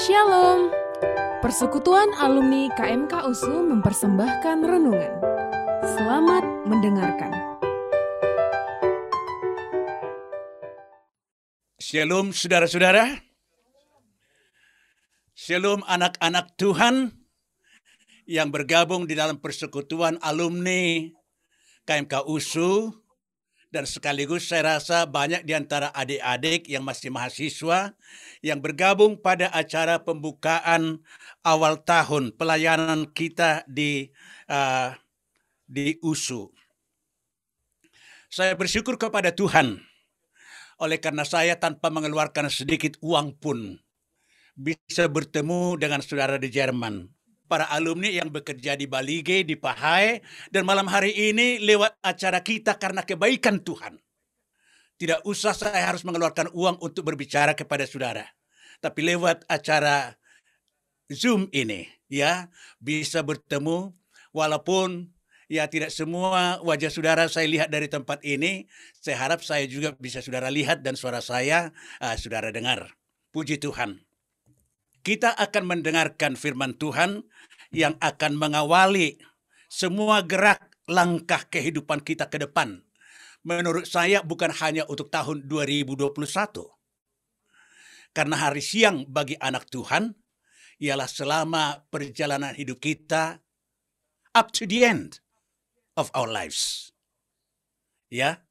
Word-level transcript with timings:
Shalom. 0.00 0.72
Persekutuan 1.44 2.08
alumni 2.16 2.72
KMK 2.72 3.20
USU 3.20 3.68
mempersembahkan 3.68 4.64
renungan. 4.64 5.12
Selamat 5.84 6.40
mendengarkan. 6.64 7.28
Shalom 11.76 12.32
saudara-saudara. 12.32 13.12
Shalom 15.36 15.84
anak-anak 15.84 16.56
Tuhan 16.56 17.12
yang 18.24 18.48
bergabung 18.48 19.04
di 19.04 19.12
dalam 19.12 19.36
persekutuan 19.36 20.16
alumni 20.24 21.12
KMK 21.84 22.24
USU 22.24 22.99
dan 23.70 23.86
sekaligus 23.86 24.50
saya 24.50 24.76
rasa 24.76 25.06
banyak 25.06 25.46
di 25.46 25.54
antara 25.54 25.94
adik-adik 25.94 26.66
yang 26.66 26.82
masih 26.82 27.14
mahasiswa 27.14 27.94
yang 28.42 28.58
bergabung 28.58 29.14
pada 29.14 29.46
acara 29.54 30.02
pembukaan 30.02 31.02
awal 31.46 31.78
tahun 31.78 32.34
pelayanan 32.34 33.06
kita 33.14 33.62
di 33.70 34.10
uh, 34.50 34.90
di 35.70 35.94
USU. 36.02 36.50
Saya 38.30 38.58
bersyukur 38.58 38.98
kepada 38.98 39.30
Tuhan 39.30 39.78
oleh 40.82 40.98
karena 40.98 41.22
saya 41.22 41.54
tanpa 41.54 41.94
mengeluarkan 41.94 42.50
sedikit 42.50 42.98
uang 42.98 43.38
pun 43.38 43.78
bisa 44.58 45.06
bertemu 45.06 45.78
dengan 45.78 46.02
saudara 46.02 46.42
di 46.42 46.50
Jerman 46.50 47.19
para 47.50 47.66
alumni 47.66 48.06
yang 48.06 48.30
bekerja 48.30 48.78
di 48.78 48.86
Balige, 48.86 49.42
di 49.42 49.58
Pahai, 49.58 50.22
dan 50.54 50.62
malam 50.62 50.86
hari 50.86 51.10
ini 51.10 51.58
lewat 51.58 51.98
acara 51.98 52.38
kita 52.46 52.78
karena 52.78 53.02
kebaikan 53.02 53.58
Tuhan. 53.58 53.98
Tidak 54.94 55.26
usah 55.26 55.50
saya 55.50 55.90
harus 55.90 56.06
mengeluarkan 56.06 56.54
uang 56.54 56.78
untuk 56.78 57.02
berbicara 57.02 57.58
kepada 57.58 57.90
saudara. 57.90 58.22
Tapi 58.78 59.02
lewat 59.02 59.42
acara 59.50 60.14
Zoom 61.10 61.50
ini, 61.50 61.90
ya, 62.06 62.46
bisa 62.78 63.26
bertemu 63.26 63.90
walaupun 64.30 65.10
ya 65.50 65.66
tidak 65.66 65.90
semua 65.90 66.62
wajah 66.62 66.94
saudara 66.94 67.26
saya 67.26 67.50
lihat 67.50 67.74
dari 67.74 67.90
tempat 67.90 68.22
ini. 68.22 68.70
Saya 69.02 69.18
harap 69.18 69.42
saya 69.42 69.66
juga 69.66 69.98
bisa 69.98 70.22
saudara 70.22 70.46
lihat 70.46 70.86
dan 70.86 70.94
suara 70.94 71.18
saya 71.18 71.74
uh, 71.98 72.14
saudara 72.14 72.54
dengar. 72.54 72.94
Puji 73.34 73.58
Tuhan 73.58 74.09
kita 75.00 75.32
akan 75.36 75.64
mendengarkan 75.66 76.36
firman 76.36 76.76
Tuhan 76.76 77.24
yang 77.70 77.96
akan 78.02 78.36
mengawali 78.36 79.18
semua 79.70 80.26
gerak 80.26 80.70
langkah 80.90 81.46
kehidupan 81.46 82.02
kita 82.02 82.26
ke 82.26 82.42
depan. 82.42 82.82
Menurut 83.46 83.88
saya 83.88 84.20
bukan 84.20 84.52
hanya 84.60 84.84
untuk 84.90 85.08
tahun 85.08 85.48
2021. 85.48 86.18
Karena 88.10 88.36
hari 88.36 88.60
siang 88.60 89.06
bagi 89.06 89.38
anak 89.38 89.70
Tuhan 89.70 90.12
ialah 90.82 91.06
selama 91.06 91.86
perjalanan 91.88 92.52
hidup 92.58 92.82
kita 92.82 93.38
up 94.34 94.50
to 94.50 94.66
the 94.66 94.82
end 94.82 95.22
of 95.94 96.10
our 96.12 96.26
lives. 96.26 96.90
Ya. 98.10 98.42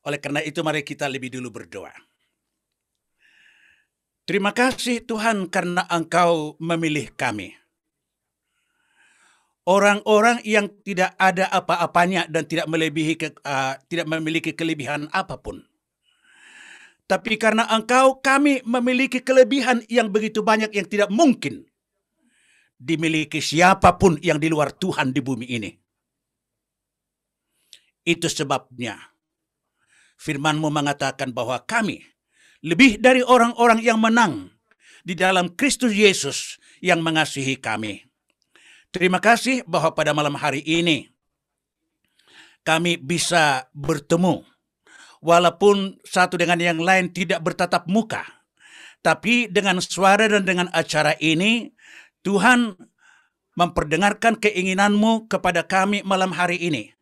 Oleh 0.00 0.16
karena 0.16 0.40
itu 0.40 0.64
mari 0.64 0.80
kita 0.80 1.04
lebih 1.12 1.28
dulu 1.28 1.52
berdoa. 1.60 1.92
Terima 4.30 4.54
kasih 4.54 5.02
Tuhan 5.02 5.50
karena 5.50 5.82
Engkau 5.90 6.54
memilih 6.62 7.10
kami. 7.18 7.50
Orang-orang 9.66 10.38
yang 10.46 10.70
tidak 10.86 11.18
ada 11.18 11.50
apa-apanya 11.50 12.30
dan 12.30 12.46
tidak 12.46 12.70
melebihi 12.70 13.18
ke, 13.18 13.34
uh, 13.42 13.74
tidak 13.90 14.06
memiliki 14.06 14.54
kelebihan 14.54 15.10
apa 15.10 15.34
pun. 15.34 15.66
Tapi 17.10 17.42
karena 17.42 17.66
Engkau 17.74 18.22
kami 18.22 18.62
memiliki 18.62 19.18
kelebihan 19.18 19.82
yang 19.90 20.14
begitu 20.14 20.46
banyak 20.46 20.70
yang 20.78 20.86
tidak 20.86 21.10
mungkin 21.10 21.66
dimiliki 22.78 23.42
siapa 23.42 23.98
pun 23.98 24.14
yang 24.22 24.38
di 24.38 24.46
luar 24.46 24.70
Tuhan 24.70 25.10
di 25.10 25.18
bumi 25.26 25.58
ini. 25.58 25.74
Itu 28.06 28.30
sebabnya 28.30 28.94
firman-Mu 30.22 30.70
mengatakan 30.70 31.34
bahwa 31.34 31.58
kami 31.66 32.19
lebih 32.60 33.00
dari 33.00 33.24
orang-orang 33.24 33.80
yang 33.80 33.96
menang 34.00 34.52
di 35.00 35.16
dalam 35.16 35.56
Kristus 35.56 35.96
Yesus 35.96 36.60
yang 36.84 37.00
mengasihi 37.00 37.56
kami. 37.56 38.04
Terima 38.92 39.22
kasih 39.22 39.64
bahwa 39.64 39.96
pada 39.96 40.12
malam 40.12 40.36
hari 40.36 40.60
ini 40.66 41.08
kami 42.66 43.00
bisa 43.00 43.70
bertemu 43.72 44.44
walaupun 45.24 45.96
satu 46.04 46.36
dengan 46.36 46.60
yang 46.60 46.80
lain 46.82 47.08
tidak 47.14 47.40
bertatap 47.40 47.88
muka. 47.88 48.24
Tapi 49.00 49.48
dengan 49.48 49.80
suara 49.80 50.28
dan 50.28 50.44
dengan 50.44 50.68
acara 50.76 51.16
ini 51.16 51.72
Tuhan 52.20 52.76
memperdengarkan 53.56 54.36
keinginanmu 54.36 55.32
kepada 55.32 55.64
kami 55.64 56.04
malam 56.04 56.36
hari 56.36 56.60
ini. 56.60 56.92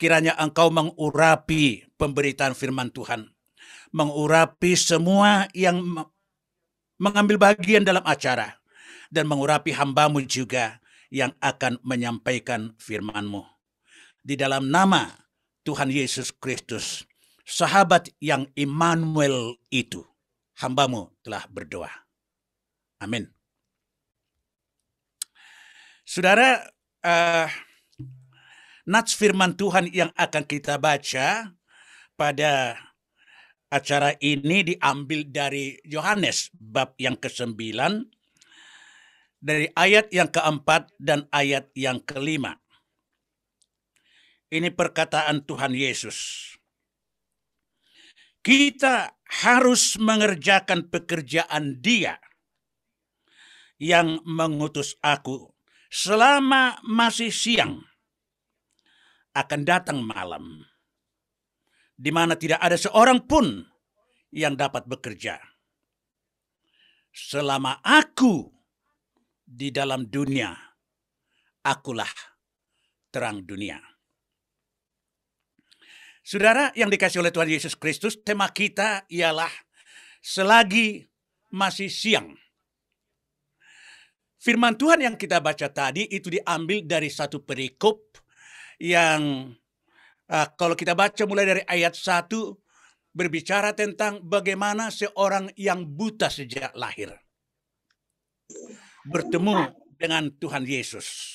Kiranya 0.00 0.32
engkau 0.40 0.72
mengurapi 0.72 1.84
pemberitaan 2.00 2.56
firman 2.56 2.88
Tuhan 2.88 3.35
mengurapi 3.94 4.74
semua 4.74 5.50
yang 5.54 5.82
mengambil 6.96 7.36
bagian 7.52 7.84
dalam 7.84 8.02
acara 8.06 8.56
dan 9.12 9.28
mengurapi 9.28 9.70
hambamu 9.74 10.24
juga 10.24 10.80
yang 11.12 11.30
akan 11.38 11.78
menyampaikan 11.86 12.74
firmanmu. 12.80 13.46
Di 14.26 14.34
dalam 14.34 14.74
nama 14.74 15.06
Tuhan 15.62 15.90
Yesus 15.90 16.34
Kristus, 16.34 17.06
sahabat 17.46 18.10
yang 18.18 18.50
Immanuel 18.58 19.54
itu, 19.70 20.02
hambamu 20.58 21.14
telah 21.22 21.46
berdoa. 21.46 21.90
Amin. 22.98 23.30
Saudara, 26.06 26.62
uh, 27.02 27.46
nats 28.86 29.14
firman 29.14 29.58
Tuhan 29.58 29.90
yang 29.90 30.10
akan 30.14 30.46
kita 30.46 30.78
baca 30.78 31.50
pada 32.14 32.78
acara 33.70 34.14
ini 34.22 34.74
diambil 34.74 35.26
dari 35.26 35.74
Yohanes 35.82 36.54
bab 36.54 36.94
yang 36.98 37.18
ke-9 37.18 37.56
dari 39.42 39.66
ayat 39.74 40.10
yang 40.14 40.30
keempat 40.30 40.90
dan 40.98 41.26
ayat 41.30 41.70
yang 41.74 42.02
kelima. 42.02 42.58
Ini 44.46 44.70
perkataan 44.70 45.42
Tuhan 45.42 45.74
Yesus. 45.74 46.50
Kita 48.46 49.10
harus 49.42 49.98
mengerjakan 49.98 50.86
pekerjaan 50.86 51.82
Dia 51.82 52.14
yang 53.82 54.22
mengutus 54.22 54.94
aku 55.02 55.50
selama 55.90 56.78
masih 56.86 57.34
siang 57.34 57.82
akan 59.34 59.60
datang 59.66 59.98
malam 60.00 60.62
di 61.96 62.12
mana 62.12 62.36
tidak 62.36 62.60
ada 62.60 62.76
seorang 62.76 63.24
pun 63.24 63.64
yang 64.30 64.52
dapat 64.52 64.84
bekerja. 64.84 65.40
Selama 67.16 67.80
aku 67.80 68.52
di 69.40 69.72
dalam 69.72 70.04
dunia, 70.04 70.52
akulah 71.64 72.12
terang 73.08 73.40
dunia. 73.48 73.80
Saudara 76.20 76.74
yang 76.76 76.92
dikasih 76.92 77.24
oleh 77.24 77.32
Tuhan 77.32 77.48
Yesus 77.48 77.78
Kristus, 77.78 78.20
tema 78.20 78.50
kita 78.52 79.08
ialah 79.08 79.48
selagi 80.20 81.08
masih 81.54 81.88
siang. 81.88 82.34
Firman 84.36 84.76
Tuhan 84.76 85.00
yang 85.00 85.16
kita 85.16 85.40
baca 85.40 85.70
tadi 85.72 86.04
itu 86.10 86.28
diambil 86.28 86.84
dari 86.84 87.08
satu 87.08 87.40
perikop 87.46 88.20
yang 88.82 89.48
Uh, 90.26 90.48
kalau 90.58 90.74
kita 90.74 90.98
baca 90.98 91.22
mulai 91.22 91.46
dari 91.46 91.62
ayat 91.70 91.94
1 91.94 92.26
berbicara 93.14 93.72
tentang 93.72 94.20
bagaimana 94.26 94.90
seorang 94.90 95.54
yang 95.54 95.86
buta 95.86 96.26
sejak 96.28 96.74
lahir 96.74 97.14
bertemu 99.06 99.70
dengan 99.96 100.28
Tuhan 100.36 100.66
Yesus. 100.66 101.32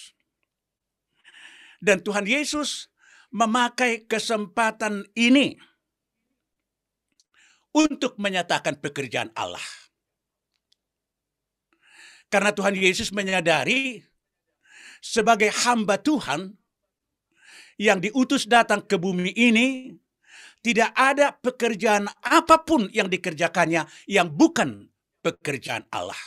Dan 1.81 2.05
Tuhan 2.05 2.29
Yesus 2.29 2.91
memakai 3.33 4.05
kesempatan 4.05 5.07
ini 5.17 5.57
untuk 7.73 8.19
menyatakan 8.19 8.77
pekerjaan 8.77 9.31
Allah. 9.33 9.63
Karena 12.29 12.53
Tuhan 12.53 12.77
Yesus 12.77 13.09
menyadari 13.11 14.03
sebagai 15.01 15.49
hamba 15.65 15.97
Tuhan, 15.97 16.60
yang 17.77 17.99
diutus 18.03 18.47
datang 18.47 18.83
ke 18.83 18.95
bumi 18.97 19.31
ini 19.35 19.95
tidak 20.61 20.93
ada 20.93 21.33
pekerjaan 21.33 22.05
apa 22.21 22.61
pun 22.61 22.87
yang 22.93 23.09
dikerjakannya 23.09 23.85
yang 24.05 24.29
bukan 24.29 24.89
pekerjaan 25.25 25.85
Allah. 25.89 26.17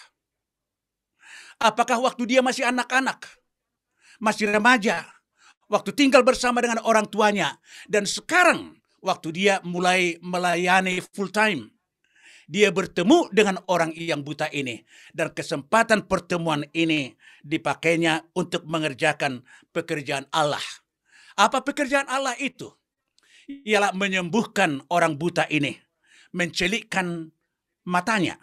Apakah 1.63 2.03
waktu 2.03 2.27
dia 2.27 2.41
masih 2.43 2.67
anak-anak, 2.67 3.31
masih 4.19 4.51
remaja, 4.51 5.07
waktu 5.71 5.95
tinggal 5.95 6.27
bersama 6.27 6.59
dengan 6.59 6.83
orang 6.83 7.07
tuanya, 7.07 7.63
dan 7.87 8.05
sekarang 8.11 8.83
waktu 8.99 9.31
dia 9.31 9.55
mulai 9.63 10.19
melayani 10.19 10.99
full 11.15 11.31
time, 11.31 11.71
dia 12.51 12.69
bertemu 12.75 13.33
dengan 13.33 13.57
orang 13.71 13.95
yang 13.97 14.21
buta 14.21 14.51
ini 14.53 14.85
dan 15.17 15.33
kesempatan 15.33 16.05
pertemuan 16.05 16.67
ini 16.77 17.17
dipakainya 17.41 18.29
untuk 18.37 18.69
mengerjakan 18.69 19.47
pekerjaan 19.73 20.29
Allah. 20.35 20.63
Apa 21.35 21.67
pekerjaan 21.67 22.07
Allah 22.07 22.39
itu? 22.39 22.71
Ialah 23.67 23.93
menyembuhkan 23.93 24.87
orang 24.89 25.19
buta 25.19 25.45
ini, 25.51 25.77
mencelikkan 26.33 27.29
matanya. 27.85 28.39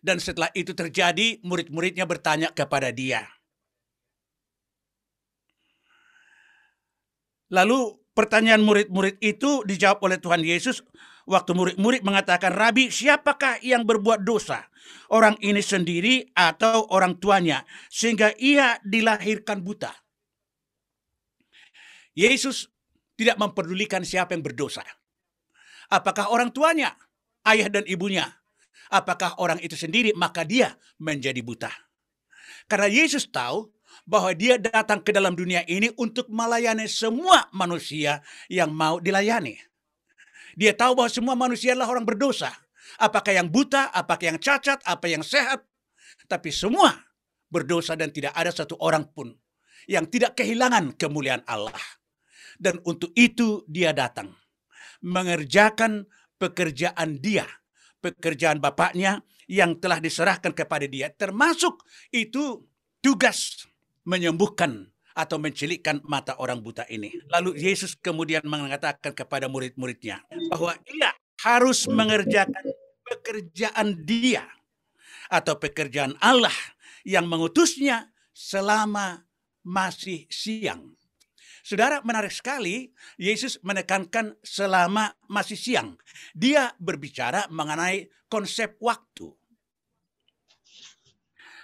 Dan 0.00 0.18
setelah 0.18 0.48
itu 0.56 0.72
terjadi, 0.72 1.40
murid-muridnya 1.44 2.04
bertanya 2.08 2.48
kepada 2.52 2.88
dia. 2.90 3.24
Lalu 7.50 7.98
pertanyaan 8.14 8.62
murid-murid 8.62 9.18
itu 9.20 9.66
dijawab 9.66 10.00
oleh 10.06 10.18
Tuhan 10.22 10.40
Yesus 10.40 10.80
waktu 11.30 11.52
murid-murid 11.54 12.02
mengatakan, 12.02 12.54
Rabi, 12.54 12.88
siapakah 12.88 13.62
yang 13.62 13.84
berbuat 13.84 14.22
dosa? 14.26 14.66
Orang 15.10 15.38
ini 15.42 15.62
sendiri 15.62 16.30
atau 16.34 16.86
orang 16.90 17.18
tuanya, 17.18 17.66
sehingga 17.90 18.34
ia 18.38 18.78
dilahirkan 18.82 19.62
buta. 19.62 19.90
Yesus 22.14 22.68
tidak 23.14 23.36
memperdulikan 23.36 24.02
siapa 24.02 24.34
yang 24.34 24.42
berdosa. 24.42 24.82
Apakah 25.90 26.30
orang 26.30 26.54
tuanya, 26.54 26.94
ayah 27.44 27.68
dan 27.68 27.84
ibunya, 27.84 28.26
apakah 28.88 29.38
orang 29.42 29.58
itu 29.62 29.74
sendiri, 29.74 30.14
maka 30.14 30.46
dia 30.46 30.78
menjadi 30.98 31.42
buta. 31.42 31.70
Karena 32.70 32.86
Yesus 32.86 33.26
tahu 33.26 33.70
bahwa 34.06 34.30
dia 34.34 34.58
datang 34.58 35.02
ke 35.02 35.10
dalam 35.10 35.34
dunia 35.34 35.66
ini 35.66 35.90
untuk 35.98 36.30
melayani 36.30 36.86
semua 36.86 37.50
manusia 37.50 38.22
yang 38.46 38.70
mau 38.70 39.02
dilayani. 39.02 39.58
Dia 40.54 40.74
tahu 40.74 40.98
bahwa 40.98 41.10
semua 41.10 41.34
manusia 41.38 41.74
adalah 41.74 41.94
orang 41.94 42.06
berdosa. 42.06 42.50
Apakah 42.98 43.38
yang 43.38 43.46
buta, 43.50 43.90
apakah 43.94 44.34
yang 44.34 44.38
cacat, 44.42 44.82
apa 44.82 45.06
yang 45.06 45.22
sehat. 45.22 45.62
Tapi 46.26 46.50
semua 46.50 46.94
berdosa 47.50 47.98
dan 47.98 48.14
tidak 48.14 48.34
ada 48.34 48.54
satu 48.54 48.78
orang 48.78 49.06
pun 49.10 49.34
yang 49.90 50.06
tidak 50.06 50.38
kehilangan 50.38 50.94
kemuliaan 50.94 51.42
Allah. 51.46 51.99
Dan 52.60 52.76
untuk 52.84 53.16
itu 53.16 53.64
dia 53.64 53.96
datang. 53.96 54.36
Mengerjakan 55.00 56.04
pekerjaan 56.36 57.16
dia 57.24 57.48
pekerjaan 58.00 58.58
bapaknya 58.58 59.20
yang 59.46 59.76
telah 59.76 60.00
diserahkan 60.00 60.56
kepada 60.56 60.88
dia. 60.88 61.12
Termasuk 61.12 61.84
itu 62.10 62.64
tugas 63.04 63.68
menyembuhkan 64.08 64.88
atau 65.12 65.36
mencelikkan 65.36 66.00
mata 66.08 66.34
orang 66.40 66.64
buta 66.64 66.88
ini. 66.88 67.12
Lalu 67.28 67.60
Yesus 67.60 67.94
kemudian 68.00 68.42
mengatakan 68.48 69.12
kepada 69.12 69.46
murid-muridnya 69.52 70.24
bahwa 70.48 70.72
ia 70.88 71.12
harus 71.44 71.84
mengerjakan 71.86 72.72
pekerjaan 73.04 74.00
dia 74.08 74.48
atau 75.28 75.60
pekerjaan 75.60 76.16
Allah 76.24 76.54
yang 77.04 77.28
mengutusnya 77.28 78.08
selama 78.32 79.28
masih 79.60 80.24
siang. 80.32 80.96
Saudara, 81.70 82.02
menarik 82.02 82.34
sekali 82.34 82.90
Yesus 83.14 83.62
menekankan 83.62 84.34
selama 84.42 85.14
masih 85.30 85.54
siang. 85.54 85.94
Dia 86.34 86.74
berbicara 86.82 87.46
mengenai 87.46 88.10
konsep 88.26 88.74
waktu. 88.82 89.30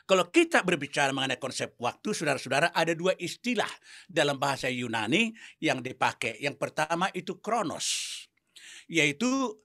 Kalau 0.06 0.30
kita 0.30 0.62
berbicara 0.62 1.10
mengenai 1.10 1.42
konsep 1.42 1.74
waktu, 1.82 2.14
saudara-saudara, 2.14 2.70
ada 2.70 2.94
dua 2.94 3.18
istilah 3.18 3.66
dalam 4.06 4.38
bahasa 4.38 4.70
Yunani 4.70 5.34
yang 5.58 5.82
dipakai. 5.82 6.38
Yang 6.38 6.54
pertama 6.54 7.10
itu 7.10 7.42
kronos, 7.42 8.14
yaitu 8.86 9.58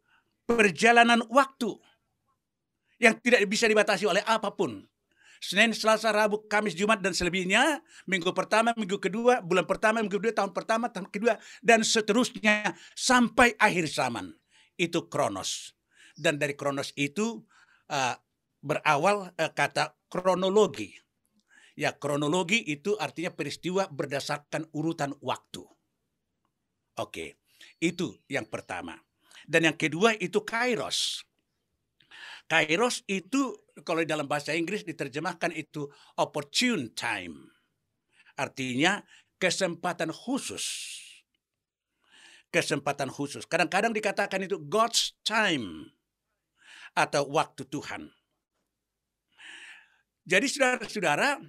perjalanan 0.49 1.21
waktu 1.29 1.69
yang 2.97 3.13
tidak 3.21 3.45
bisa 3.45 3.69
dibatasi 3.69 4.09
oleh 4.09 4.25
apa 4.25 4.49
pun. 4.57 4.89
Senin, 5.41 5.73
Selasa, 5.73 6.13
Rabu, 6.13 6.45
Kamis, 6.45 6.77
Jumat, 6.77 7.01
dan 7.01 7.17
selebihnya. 7.17 7.81
Minggu 8.05 8.29
pertama, 8.29 8.77
minggu 8.77 9.01
kedua, 9.01 9.41
bulan 9.41 9.65
pertama, 9.65 9.97
minggu 10.05 10.21
kedua, 10.21 10.37
tahun 10.37 10.53
pertama, 10.53 10.85
tahun 10.93 11.09
kedua, 11.09 11.41
dan 11.65 11.81
seterusnya 11.81 12.77
sampai 12.93 13.57
akhir 13.57 13.89
zaman. 13.89 14.37
Itu 14.77 15.09
kronos. 15.09 15.73
Dan 16.13 16.37
dari 16.37 16.53
kronos 16.53 16.93
itu 16.93 17.41
uh, 17.89 18.15
berawal 18.61 19.33
uh, 19.33 19.51
kata 19.57 19.97
kronologi. 20.13 20.93
Ya, 21.73 21.97
kronologi 21.97 22.61
itu 22.61 22.93
artinya 23.01 23.33
peristiwa 23.33 23.89
berdasarkan 23.89 24.69
urutan 24.77 25.17
waktu. 25.25 25.65
Oke, 27.01 27.41
itu 27.81 28.13
yang 28.29 28.45
pertama. 28.45 28.93
Dan 29.49 29.65
yang 29.65 29.77
kedua 29.79 30.13
itu 30.21 30.45
kairos. 30.45 31.25
Kairos 32.51 33.07
itu 33.07 33.55
kalau 33.87 34.03
dalam 34.03 34.27
bahasa 34.27 34.51
Inggris 34.51 34.83
diterjemahkan 34.83 35.55
itu 35.55 35.87
opportune 36.19 36.91
time. 36.91 37.47
Artinya 38.35 38.99
kesempatan 39.39 40.11
khusus. 40.11 40.99
Kesempatan 42.51 43.07
khusus. 43.07 43.47
Kadang-kadang 43.47 43.95
dikatakan 43.95 44.43
itu 44.43 44.59
God's 44.67 45.15
time 45.23 45.95
atau 46.91 47.23
waktu 47.31 47.63
Tuhan. 47.71 48.11
Jadi 50.27 50.45
saudara-saudara, 50.51 51.39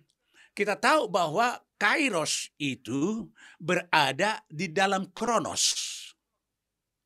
kita 0.55 0.79
tahu 0.79 1.11
bahwa 1.11 1.59
kairos 1.83 2.47
itu 2.63 3.27
berada 3.59 4.39
di 4.47 4.71
dalam 4.71 5.11
kronos. 5.11 5.75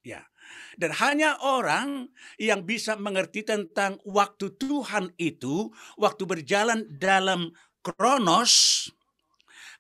Ya. 0.05 0.29
Dan 0.77 0.93
hanya 1.01 1.41
orang 1.41 2.13
yang 2.37 2.69
bisa 2.69 3.01
mengerti 3.01 3.45
tentang 3.45 3.97
waktu 4.05 4.53
Tuhan 4.61 5.17
itu, 5.17 5.73
waktu 5.97 6.29
berjalan 6.29 6.85
dalam 7.01 7.57
kronos, 7.81 8.87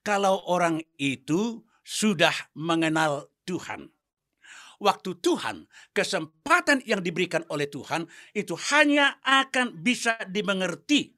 kalau 0.00 0.40
orang 0.48 0.80
itu 0.96 1.66
sudah 1.84 2.32
mengenal 2.56 3.28
Tuhan. 3.44 3.92
Waktu 4.76 5.16
Tuhan, 5.24 5.64
kesempatan 5.96 6.84
yang 6.84 7.00
diberikan 7.00 7.40
oleh 7.48 7.64
Tuhan 7.64 8.04
itu 8.36 8.52
hanya 8.72 9.16
akan 9.24 9.80
bisa 9.80 10.20
dimengerti 10.28 11.15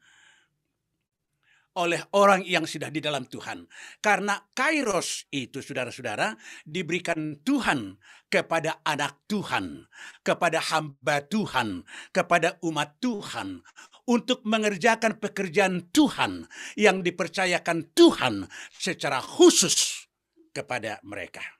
oleh 1.78 2.02
orang 2.19 2.42
yang 2.42 2.66
sudah 2.66 2.90
di 2.90 2.98
dalam 2.98 3.30
Tuhan. 3.30 3.64
Karena 4.02 4.34
kairos 4.50 5.30
itu 5.30 5.62
saudara-saudara 5.62 6.34
diberikan 6.66 7.38
Tuhan 7.46 7.94
kepada 8.26 8.82
anak 8.82 9.25
Tuhan, 9.30 9.86
kepada 10.26 10.58
hamba 10.58 11.22
Tuhan, 11.22 11.86
kepada 12.10 12.58
umat 12.66 12.98
Tuhan 12.98 13.62
untuk 14.10 14.43
mengerjakan 14.43 15.22
pekerjaan 15.22 15.88
Tuhan 15.94 16.50
yang 16.74 17.06
dipercayakan 17.06 17.94
Tuhan 17.94 18.48
secara 18.74 19.22
khusus 19.22 20.08
kepada 20.50 20.98
mereka. 21.06 21.57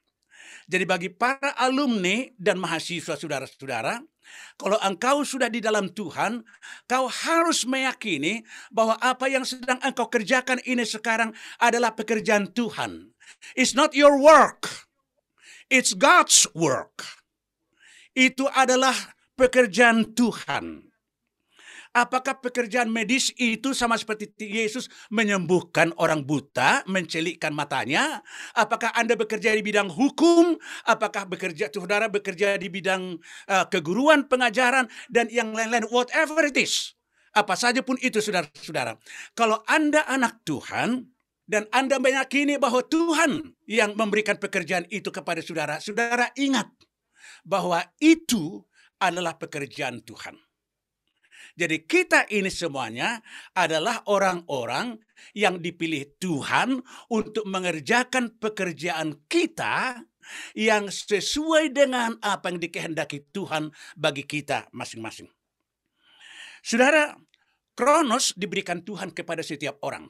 Jadi 0.69 0.85
bagi 0.85 1.09
para 1.09 1.57
alumni 1.57 2.29
dan 2.37 2.61
mahasiswa 2.61 3.17
saudara-saudara, 3.17 4.05
kalau 4.61 4.77
engkau 4.85 5.25
sudah 5.25 5.49
di 5.49 5.65
dalam 5.65 5.89
Tuhan, 5.89 6.45
kau 6.85 7.09
harus 7.09 7.65
meyakini 7.65 8.45
bahwa 8.69 9.01
apa 9.01 9.33
yang 9.33 9.49
sedang 9.49 9.81
engkau 9.81 10.13
kerjakan 10.13 10.61
ini 10.69 10.85
sekarang 10.85 11.33
adalah 11.57 11.97
pekerjaan 11.97 12.53
Tuhan. 12.53 13.17
It's 13.57 13.73
not 13.73 13.97
your 13.97 14.21
work. 14.21 14.89
It's 15.73 15.97
God's 15.97 16.45
work. 16.53 17.25
Itu 18.13 18.45
adalah 18.53 18.97
pekerjaan 19.41 20.13
Tuhan. 20.13 20.88
Apakah 21.99 22.39
pekerjaan 22.39 22.87
medis 22.87 23.35
itu 23.35 23.75
sama 23.75 23.99
seperti 23.99 24.31
Yesus 24.39 24.87
menyembuhkan 25.11 25.91
orang 25.99 26.23
buta, 26.23 26.87
mencelikkan 26.87 27.51
matanya? 27.51 28.23
Apakah 28.55 28.95
Anda 28.95 29.19
bekerja 29.19 29.51
di 29.51 29.67
bidang 29.67 29.91
hukum? 29.91 30.55
Apakah 30.87 31.27
bekerja 31.27 31.67
saudara 31.75 32.07
bekerja 32.07 32.55
di 32.55 32.71
bidang 32.71 33.19
uh, 33.51 33.67
keguruan, 33.67 34.31
pengajaran 34.31 34.87
dan 35.11 35.27
yang 35.35 35.51
lain-lain 35.51 35.91
whatever 35.91 36.47
it 36.47 36.55
is. 36.55 36.95
Apa 37.35 37.59
saja 37.59 37.83
pun 37.83 37.99
itu 37.99 38.23
saudara-saudara. 38.23 38.95
Kalau 39.35 39.67
Anda 39.67 40.07
anak 40.07 40.47
Tuhan, 40.47 41.11
dan 41.49 41.65
Anda 41.73 41.97
meyakini 41.97 42.61
bahwa 42.61 42.85
Tuhan 42.85 43.57
yang 43.65 43.97
memberikan 43.97 44.37
pekerjaan 44.37 44.85
itu 44.93 45.09
kepada 45.09 45.41
saudara, 45.41 45.81
saudara 45.81 46.29
ingat 46.37 46.69
bahwa 47.41 47.81
itu 47.99 48.63
adalah 49.01 49.41
pekerjaan 49.41 50.05
Tuhan. 50.05 50.37
Jadi 51.59 51.91
kita 51.91 52.31
ini 52.31 52.55
semuanya 52.55 53.19
adalah 53.51 54.07
orang-orang 54.07 54.95
yang 55.35 55.59
dipilih 55.59 56.07
Tuhan 56.23 56.79
untuk 57.11 57.51
mengerjakan 57.51 58.39
pekerjaan 58.39 59.27
kita 59.27 60.07
yang 60.55 60.87
sesuai 60.87 61.75
dengan 61.75 62.15
apa 62.23 62.55
yang 62.55 62.63
dikehendaki 62.63 63.27
Tuhan 63.35 63.75
bagi 63.99 64.23
kita 64.23 64.71
masing-masing. 64.71 65.27
Saudara, 66.63 67.19
Kronos 67.75 68.39
diberikan 68.39 68.87
Tuhan 68.87 69.11
kepada 69.11 69.43
setiap 69.43 69.83
orang. 69.83 70.07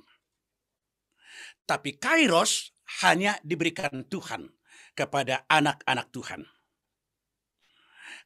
Tapi 1.64 1.96
Kairos 1.96 2.76
hanya 3.04 3.40
diberikan 3.40 4.04
Tuhan 4.04 4.52
kepada 4.92 5.48
anak-anak 5.48 6.12
Tuhan. 6.12 6.57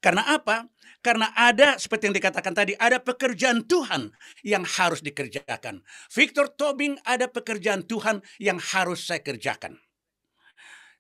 Karena 0.03 0.27
apa? 0.35 0.67
Karena 1.03 1.31
ada 1.35 1.79
seperti 1.79 2.11
yang 2.11 2.17
dikatakan 2.19 2.55
tadi, 2.55 2.75
ada 2.79 2.99
pekerjaan 2.99 3.67
Tuhan 3.67 4.11
yang 4.43 4.67
harus 4.67 5.03
dikerjakan. 5.03 5.83
Victor 6.11 6.51
Tobing 6.51 6.99
ada 7.07 7.31
pekerjaan 7.31 7.87
Tuhan 7.87 8.23
yang 8.43 8.59
harus 8.59 9.07
saya 9.07 9.23
kerjakan. 9.23 9.79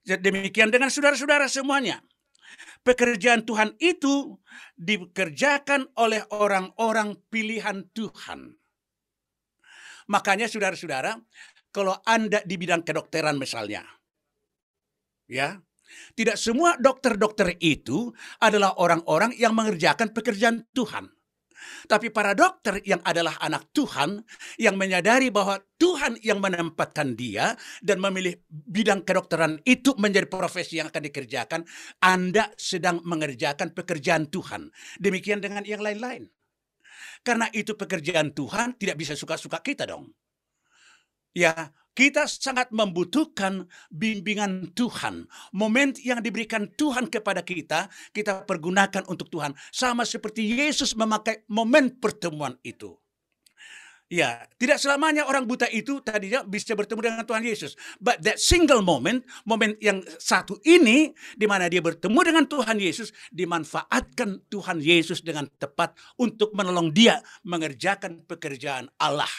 Demikian 0.03 0.71
dengan 0.75 0.91
saudara-saudara 0.91 1.47
semuanya. 1.47 2.03
Pekerjaan 2.83 3.47
Tuhan 3.47 3.79
itu 3.79 4.39
dikerjakan 4.75 5.95
oleh 5.95 6.27
orang-orang 6.35 7.15
pilihan 7.31 7.87
Tuhan. 7.95 8.59
Makanya 10.11 10.51
saudara-saudara, 10.51 11.15
kalau 11.71 11.95
Anda 12.03 12.43
di 12.43 12.59
bidang 12.59 12.83
kedokteran 12.83 13.39
misalnya, 13.39 13.87
ya, 15.31 15.63
tidak 16.13 16.37
semua 16.37 16.77
dokter-dokter 16.77 17.57
itu 17.61 18.13
adalah 18.41 18.77
orang-orang 18.79 19.33
yang 19.37 19.57
mengerjakan 19.57 20.13
pekerjaan 20.13 20.69
Tuhan. 20.77 21.09
Tapi 21.87 22.11
para 22.11 22.35
dokter 22.35 22.83
yang 22.83 22.99
adalah 23.07 23.39
anak 23.39 23.71
Tuhan, 23.71 24.23
yang 24.59 24.75
menyadari 24.75 25.31
bahwa 25.31 25.63
Tuhan 25.79 26.19
yang 26.23 26.43
menempatkan 26.43 27.15
dia 27.15 27.55
dan 27.83 28.03
memilih 28.03 28.39
bidang 28.51 29.07
kedokteran 29.07 29.63
itu 29.63 29.95
menjadi 29.99 30.27
profesi 30.27 30.83
yang 30.83 30.91
akan 30.91 31.03
dikerjakan, 31.07 31.61
Anda 32.03 32.51
sedang 32.59 33.03
mengerjakan 33.07 33.75
pekerjaan 33.75 34.31
Tuhan. 34.31 34.71
Demikian 34.99 35.39
dengan 35.39 35.63
yang 35.63 35.83
lain-lain. 35.83 36.27
Karena 37.23 37.47
itu 37.55 37.79
pekerjaan 37.79 38.35
Tuhan 38.35 38.75
tidak 38.79 38.99
bisa 38.99 39.15
suka-suka 39.15 39.63
kita 39.63 39.87
dong. 39.87 40.11
Ya, 41.33 41.73
kita 41.93 42.25
sangat 42.25 42.73
membutuhkan 42.73 43.69
bimbingan 43.93 44.73
Tuhan. 44.73 45.29
Momen 45.53 45.93
yang 46.01 46.25
diberikan 46.25 46.69
Tuhan 46.73 47.13
kepada 47.13 47.45
kita, 47.45 47.93
kita 48.17 48.49
pergunakan 48.49 49.05
untuk 49.09 49.29
Tuhan. 49.29 49.53
Sama 49.73 50.09
seperti 50.09 50.45
Yesus 50.45 50.97
memakai 50.97 51.45
momen 51.53 52.01
pertemuan 52.01 52.57
itu. 52.65 52.97
Ya, 54.13 54.45
tidak 54.61 54.77
selamanya 54.77 55.25
orang 55.25 55.49
buta 55.49 55.65
itu 55.73 56.05
tadinya 56.05 56.45
bisa 56.45 56.77
bertemu 56.77 57.01
dengan 57.01 57.25
Tuhan 57.25 57.49
Yesus. 57.49 57.81
But 57.97 58.21
that 58.29 58.37
single 58.37 58.85
moment, 58.85 59.25
momen 59.49 59.81
yang 59.81 60.05
satu 60.21 60.61
ini, 60.69 61.17
di 61.33 61.49
mana 61.49 61.65
dia 61.73 61.81
bertemu 61.81 62.21
dengan 62.21 62.45
Tuhan 62.45 62.77
Yesus, 62.77 63.09
dimanfaatkan 63.33 64.53
Tuhan 64.53 64.85
Yesus 64.85 65.25
dengan 65.25 65.49
tepat 65.57 65.97
untuk 66.21 66.53
menolong 66.53 66.93
dia 66.93 67.25
mengerjakan 67.49 68.29
pekerjaan 68.29 68.93
Allah. 69.01 69.33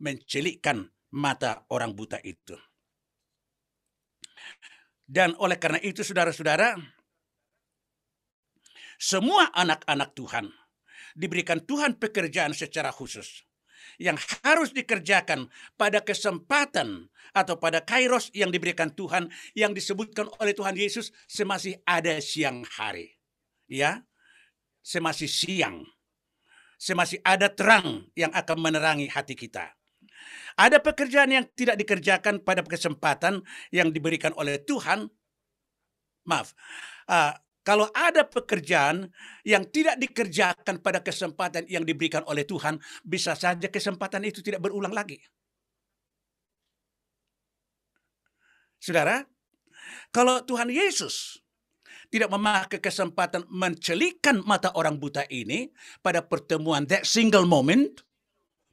Mencelikkan 0.00 0.88
mata 1.14 1.64
orang 1.72 1.96
buta 1.96 2.20
itu. 2.20 2.56
Dan 5.08 5.32
oleh 5.40 5.56
karena 5.56 5.80
itu 5.80 6.04
saudara-saudara, 6.04 6.76
semua 9.00 9.48
anak-anak 9.56 10.12
Tuhan 10.12 10.52
diberikan 11.16 11.64
Tuhan 11.64 11.96
pekerjaan 11.96 12.52
secara 12.52 12.92
khusus 12.92 13.46
yang 13.96 14.20
harus 14.44 14.76
dikerjakan 14.76 15.48
pada 15.80 16.04
kesempatan 16.04 17.08
atau 17.32 17.56
pada 17.56 17.80
kairos 17.80 18.28
yang 18.36 18.52
diberikan 18.52 18.92
Tuhan 18.92 19.30
yang 19.56 19.72
disebutkan 19.72 20.28
oleh 20.42 20.52
Tuhan 20.52 20.76
Yesus 20.76 21.14
semasih 21.30 21.80
ada 21.88 22.18
siang 22.20 22.66
hari. 22.68 23.16
Ya, 23.70 24.04
semasih 24.84 25.30
siang. 25.30 25.86
Semasih 26.78 27.18
ada 27.26 27.50
terang 27.50 28.06
yang 28.14 28.30
akan 28.30 28.58
menerangi 28.58 29.10
hati 29.10 29.34
kita. 29.34 29.77
Ada 30.58 30.82
pekerjaan 30.82 31.30
yang 31.30 31.46
tidak 31.54 31.78
dikerjakan 31.78 32.42
pada 32.42 32.66
kesempatan 32.66 33.46
yang 33.70 33.94
diberikan 33.94 34.34
oleh 34.34 34.58
Tuhan. 34.58 35.06
Maaf, 36.26 36.50
uh, 37.06 37.32
kalau 37.62 37.86
ada 37.94 38.24
pekerjaan 38.24 39.12
yang 39.44 39.68
tidak 39.68 40.00
dikerjakan 40.00 40.80
pada 40.80 41.04
kesempatan 41.04 41.68
yang 41.68 41.84
diberikan 41.84 42.24
oleh 42.24 42.42
Tuhan, 42.48 42.80
bisa 43.04 43.36
saja 43.38 43.68
kesempatan 43.70 44.24
itu 44.24 44.40
tidak 44.40 44.64
berulang 44.64 44.90
lagi. 44.90 45.20
Saudara, 48.80 49.20
kalau 50.08 50.40
Tuhan 50.48 50.72
Yesus 50.72 51.44
tidak 52.08 52.32
memakai 52.32 52.80
kesempatan 52.80 53.44
mencelikan 53.52 54.40
mata 54.48 54.72
orang 54.72 54.96
buta 54.96 55.28
ini 55.28 55.68
pada 56.00 56.24
pertemuan 56.24 56.88
that 56.88 57.04
single 57.04 57.44
moment, 57.44 58.00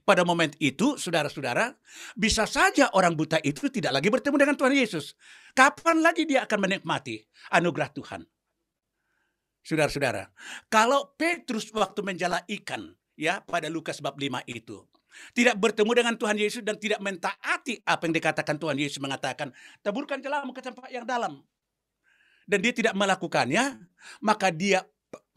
pada 0.05 0.21
momen 0.21 0.53
itu, 0.61 0.95
saudara-saudara, 1.01 1.73
bisa 2.13 2.45
saja 2.45 2.93
orang 2.93 3.17
buta 3.17 3.41
itu 3.41 3.67
tidak 3.73 3.97
lagi 3.97 4.13
bertemu 4.13 4.37
dengan 4.37 4.55
Tuhan 4.55 4.77
Yesus. 4.77 5.17
Kapan 5.57 6.05
lagi 6.05 6.29
dia 6.29 6.45
akan 6.45 6.59
menikmati 6.61 7.25
anugerah 7.49 7.89
Tuhan? 7.89 8.21
Saudara-saudara, 9.65 10.29
kalau 10.69 11.17
Petrus 11.17 11.73
waktu 11.73 12.05
menjala 12.05 12.45
ikan, 12.45 12.93
ya 13.17 13.41
pada 13.41 13.65
Lukas 13.65 13.97
bab 13.97 14.13
5 14.13 14.45
itu, 14.45 14.85
tidak 15.33 15.57
bertemu 15.57 15.91
dengan 15.97 16.13
Tuhan 16.13 16.37
Yesus 16.37 16.61
dan 16.61 16.77
tidak 16.77 17.01
mentaati 17.01 17.81
apa 17.81 18.01
yang 18.05 18.13
dikatakan 18.13 18.61
Tuhan 18.61 18.77
Yesus 18.77 19.01
mengatakan, 19.01 19.49
taburkan 19.81 20.21
jelamu 20.21 20.53
ke 20.53 20.61
tempat 20.61 20.93
yang 20.93 21.07
dalam. 21.07 21.41
Dan 22.45 22.61
dia 22.61 22.77
tidak 22.77 22.93
melakukannya, 22.93 23.89
maka 24.21 24.53
dia 24.53 24.85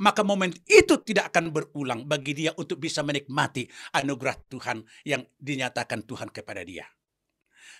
maka 0.00 0.22
momen 0.22 0.54
itu 0.66 1.00
tidak 1.02 1.34
akan 1.34 1.50
berulang 1.50 2.04
bagi 2.04 2.34
dia 2.34 2.52
untuk 2.56 2.78
bisa 2.78 3.02
menikmati 3.02 3.66
anugerah 3.94 4.36
Tuhan 4.48 4.84
yang 5.04 5.22
dinyatakan 5.38 6.06
Tuhan 6.06 6.30
kepada 6.30 6.62
dia. 6.62 6.86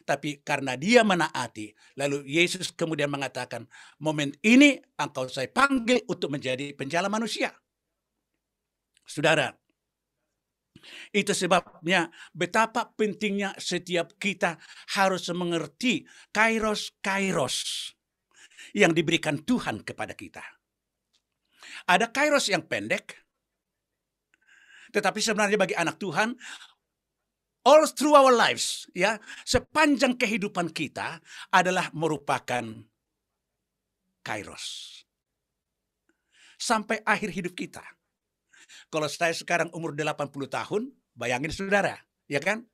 Tapi 0.06 0.40
karena 0.40 0.78
dia 0.78 1.04
menaati, 1.04 1.74
lalu 1.98 2.24
Yesus 2.24 2.72
kemudian 2.72 3.12
mengatakan, 3.12 3.68
momen 4.00 4.32
ini 4.40 4.78
engkau 4.96 5.28
saya 5.28 5.50
panggil 5.50 6.00
untuk 6.08 6.32
menjadi 6.32 6.72
penjala 6.72 7.12
manusia. 7.12 7.52
Saudara, 9.04 9.52
itu 11.12 11.32
sebabnya 11.32 12.12
betapa 12.32 12.92
pentingnya 12.94 13.56
setiap 13.58 14.16
kita 14.20 14.60
harus 14.96 15.28
mengerti 15.32 16.06
kairos-kairos 16.32 17.90
yang 18.76 18.92
diberikan 18.92 19.40
Tuhan 19.42 19.82
kepada 19.82 20.12
kita. 20.12 20.57
Ada 21.88 22.12
kairos 22.12 22.52
yang 22.52 22.68
pendek, 22.68 23.16
tetapi 24.92 25.24
sebenarnya 25.24 25.56
bagi 25.56 25.72
anak 25.72 25.96
Tuhan, 25.96 26.36
all 27.64 27.84
through 27.92 28.12
our 28.12 28.32
lives, 28.32 28.88
ya, 28.92 29.16
sepanjang 29.48 30.16
kehidupan 30.20 30.72
kita 30.72 31.20
adalah 31.48 31.88
merupakan 31.96 32.64
kairos. 34.20 34.96
Sampai 36.58 37.00
akhir 37.06 37.32
hidup 37.32 37.54
kita. 37.56 37.84
Kalau 38.92 39.08
saya 39.08 39.32
sekarang 39.32 39.72
umur 39.72 39.96
80 39.96 40.28
tahun, 40.48 40.92
bayangin 41.16 41.52
saudara, 41.52 41.96
ya 42.28 42.40
kan? 42.40 42.64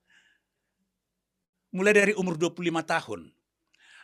Mulai 1.74 1.94
dari 1.94 2.12
umur 2.14 2.38
25 2.38 2.82
tahun. 2.82 3.30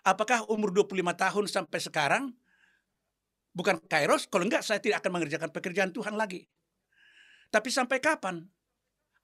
Apakah 0.02 0.46
umur 0.50 0.74
25 0.74 1.14
tahun 1.14 1.44
sampai 1.46 1.78
sekarang 1.78 2.24
Bukan 3.50 3.82
kairos, 3.90 4.30
kalau 4.30 4.46
enggak 4.46 4.62
saya 4.62 4.78
tidak 4.78 5.02
akan 5.02 5.18
mengerjakan 5.18 5.50
pekerjaan 5.50 5.90
Tuhan 5.90 6.14
lagi. 6.14 6.46
Tapi 7.50 7.68
sampai 7.68 7.98
kapan? 7.98 8.46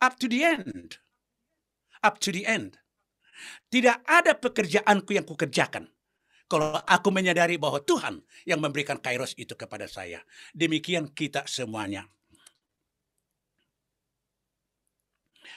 Up 0.03 0.19
to 0.19 0.27
the 0.27 0.43
end. 0.43 0.99
Up 2.03 2.19
to 2.19 2.35
the 2.35 2.43
end. 2.43 2.77
Tidak 3.71 4.03
ada 4.03 4.35
pekerjaanku 4.35 5.15
yang 5.15 5.23
kukerjakan. 5.23 5.87
Kalau 6.47 6.79
aku 6.87 7.11
menyadari 7.11 7.59
bahwa 7.59 7.83
Tuhan 7.83 8.23
yang 8.47 8.63
memberikan 8.63 8.99
kairos 9.03 9.35
itu 9.35 9.59
kepada 9.59 9.91
saya. 9.91 10.23
Demikian 10.55 11.11
kita 11.11 11.47
semuanya. 11.47 12.07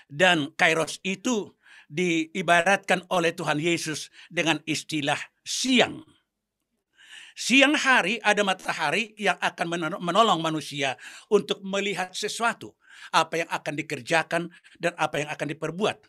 Dan 0.09 0.53
kairos 0.57 0.97
itu 1.05 1.53
diibaratkan 1.89 3.05
oleh 3.13 3.33
Tuhan 3.33 3.61
Yesus 3.61 4.09
dengan 4.29 4.61
istilah 4.65 5.17
siang 5.45 6.01
Siang 7.39 7.71
hari 7.71 8.19
ada 8.19 8.43
matahari 8.43 9.15
yang 9.15 9.39
akan 9.39 9.79
menolong 10.03 10.43
manusia 10.43 10.99
untuk 11.31 11.63
melihat 11.63 12.11
sesuatu, 12.11 12.75
apa 13.15 13.39
yang 13.39 13.47
akan 13.47 13.73
dikerjakan 13.79 14.51
dan 14.75 14.91
apa 14.99 15.23
yang 15.23 15.31
akan 15.31 15.47
diperbuat. 15.55 16.03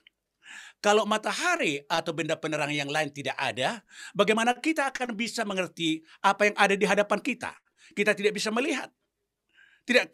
Kalau 0.82 1.06
matahari 1.06 1.86
atau 1.86 2.10
benda 2.10 2.34
penerang 2.34 2.74
yang 2.74 2.90
lain 2.90 3.14
tidak 3.14 3.38
ada, 3.38 3.78
bagaimana 4.10 4.58
kita 4.58 4.90
akan 4.90 5.14
bisa 5.14 5.46
mengerti 5.46 6.02
apa 6.18 6.50
yang 6.50 6.56
ada 6.58 6.74
di 6.74 6.82
hadapan 6.82 7.22
kita? 7.22 7.54
Kita 7.94 8.10
tidak 8.10 8.34
bisa 8.34 8.50
melihat. 8.50 8.90
Tidak 9.86 10.10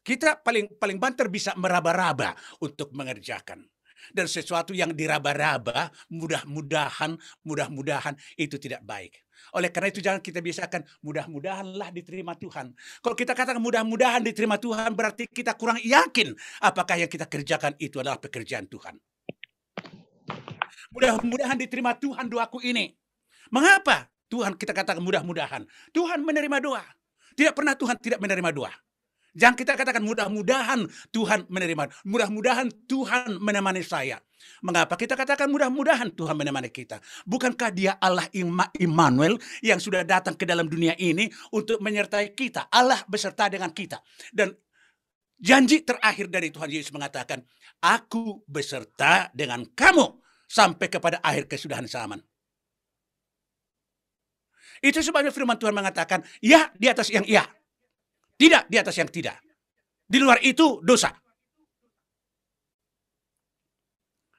kita 0.00 0.40
paling 0.40 0.80
paling 0.80 0.96
banter 0.96 1.28
bisa 1.28 1.52
meraba-raba 1.60 2.32
untuk 2.64 2.88
mengerjakan 2.96 3.68
dan 4.14 4.26
sesuatu 4.26 4.72
yang 4.72 4.92
diraba-raba 4.92 5.90
mudah-mudahan 6.12 7.16
mudah-mudahan 7.44 8.14
itu 8.38 8.56
tidak 8.56 8.82
baik. 8.84 9.22
Oleh 9.54 9.70
karena 9.70 9.88
itu 9.88 10.02
jangan 10.02 10.20
kita 10.20 10.42
biasakan 10.42 10.82
mudah-mudahanlah 11.00 11.88
diterima 11.94 12.34
Tuhan. 12.34 12.74
Kalau 13.00 13.16
kita 13.16 13.32
katakan 13.32 13.62
mudah-mudahan 13.62 14.20
diterima 14.20 14.58
Tuhan 14.58 14.92
berarti 14.92 15.30
kita 15.30 15.54
kurang 15.54 15.78
yakin 15.80 16.34
apakah 16.60 16.98
yang 17.00 17.10
kita 17.10 17.24
kerjakan 17.30 17.78
itu 17.78 18.02
adalah 18.02 18.18
pekerjaan 18.18 18.66
Tuhan. 18.66 18.98
Mudah-mudahan 20.92 21.56
diterima 21.60 21.94
Tuhan 21.96 22.26
doaku 22.26 22.64
ini. 22.64 22.92
Mengapa 23.48 24.08
Tuhan 24.28 24.56
kita 24.56 24.76
katakan 24.76 25.00
mudah-mudahan? 25.00 25.64
Tuhan 25.92 26.20
menerima 26.24 26.58
doa. 26.60 26.84
Tidak 27.38 27.54
pernah 27.54 27.78
Tuhan 27.78 27.96
tidak 28.02 28.20
menerima 28.20 28.50
doa. 28.50 28.72
Jangan 29.36 29.56
kita 29.56 29.72
katakan 29.76 30.04
mudah-mudahan 30.04 30.88
Tuhan 31.12 31.48
menerima. 31.48 31.90
Mudah-mudahan 32.08 32.68
Tuhan 32.88 33.40
menemani 33.42 33.84
saya. 33.84 34.20
Mengapa 34.64 34.94
kita 34.98 35.14
katakan 35.14 35.50
mudah-mudahan 35.50 36.14
Tuhan 36.14 36.34
menemani 36.34 36.72
kita? 36.72 36.98
Bukankah 37.28 37.70
dia 37.70 37.94
Allah 38.00 38.26
Immanuel 38.78 39.38
yang 39.60 39.78
sudah 39.78 40.02
datang 40.02 40.34
ke 40.34 40.48
dalam 40.48 40.66
dunia 40.66 40.96
ini 40.98 41.28
untuk 41.54 41.78
menyertai 41.78 42.32
kita? 42.32 42.66
Allah 42.72 42.98
beserta 43.06 43.46
dengan 43.46 43.70
kita. 43.70 44.00
Dan 44.32 44.54
janji 45.38 45.84
terakhir 45.86 46.26
dari 46.32 46.50
Tuhan 46.50 46.70
Yesus 46.70 46.90
mengatakan, 46.90 47.44
Aku 47.78 48.42
beserta 48.50 49.30
dengan 49.30 49.62
kamu 49.62 50.18
sampai 50.50 50.88
kepada 50.90 51.22
akhir 51.22 51.46
kesudahan 51.46 51.86
zaman. 51.86 52.18
Itu 54.78 55.02
sebabnya 55.02 55.34
firman 55.34 55.58
Tuhan 55.58 55.74
mengatakan, 55.74 56.22
ya 56.38 56.70
di 56.74 56.86
atas 56.86 57.10
yang 57.10 57.26
iya. 57.26 57.46
Tidak 58.38 58.70
di 58.70 58.76
atas 58.78 58.94
yang 58.94 59.10
tidak. 59.10 59.42
Di 60.06 60.16
luar 60.22 60.38
itu 60.40 60.78
dosa. 60.80 61.10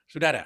Saudara, 0.09 0.41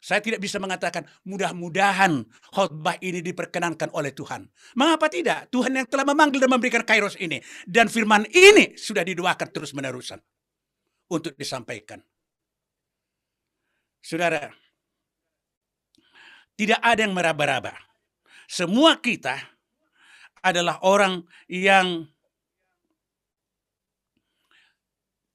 saya 0.00 0.24
tidak 0.24 0.40
bisa 0.40 0.56
mengatakan 0.56 1.04
mudah-mudahan 1.28 2.24
khotbah 2.56 2.96
ini 3.04 3.20
diperkenankan 3.20 3.92
oleh 3.92 4.16
Tuhan. 4.16 4.48
Mengapa 4.74 5.12
tidak? 5.12 5.52
Tuhan 5.52 5.76
yang 5.76 5.86
telah 5.86 6.08
memanggil 6.08 6.40
dan 6.40 6.50
memberikan 6.50 6.82
kairos 6.82 7.20
ini. 7.20 7.38
Dan 7.68 7.92
firman 7.92 8.24
ini 8.32 8.74
sudah 8.80 9.04
didoakan 9.04 9.48
terus-menerusan 9.52 10.18
untuk 11.12 11.36
disampaikan. 11.36 12.00
Saudara, 14.00 14.48
tidak 16.56 16.80
ada 16.80 17.00
yang 17.04 17.12
meraba-raba. 17.12 17.76
Semua 18.48 18.96
kita 18.98 19.36
adalah 20.40 20.80
orang 20.82 21.24
yang 21.46 22.08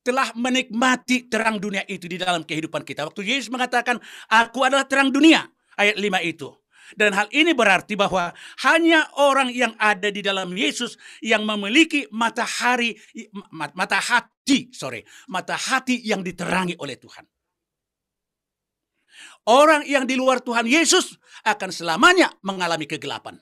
telah 0.05 0.29
menikmati 0.37 1.25
terang 1.25 1.57
dunia 1.57 1.81
itu 1.89 2.05
di 2.05 2.21
dalam 2.21 2.45
kehidupan 2.45 2.85
kita. 2.85 3.09
Waktu 3.09 3.25
Yesus 3.25 3.49
mengatakan, 3.49 3.97
aku 4.29 4.61
adalah 4.61 4.85
terang 4.85 5.09
dunia. 5.09 5.49
Ayat 5.75 5.97
5 5.97 6.21
itu. 6.21 6.53
Dan 6.93 7.17
hal 7.17 7.25
ini 7.33 7.57
berarti 7.57 7.97
bahwa 7.97 8.29
hanya 8.61 9.09
orang 9.17 9.49
yang 9.49 9.73
ada 9.81 10.13
di 10.13 10.21
dalam 10.21 10.53
Yesus 10.53 11.01
yang 11.25 11.41
memiliki 11.41 12.05
matahari, 12.13 12.93
mata 13.49 13.97
hati, 13.97 14.69
sorry, 14.69 15.01
mata 15.25 15.57
hati 15.57 15.97
yang 16.05 16.21
diterangi 16.21 16.77
oleh 16.77 16.93
Tuhan. 17.01 17.25
Orang 19.49 19.89
yang 19.89 20.05
di 20.05 20.13
luar 20.13 20.45
Tuhan 20.45 20.69
Yesus 20.69 21.17
akan 21.41 21.73
selamanya 21.73 22.29
mengalami 22.45 22.85
kegelapan. 22.85 23.41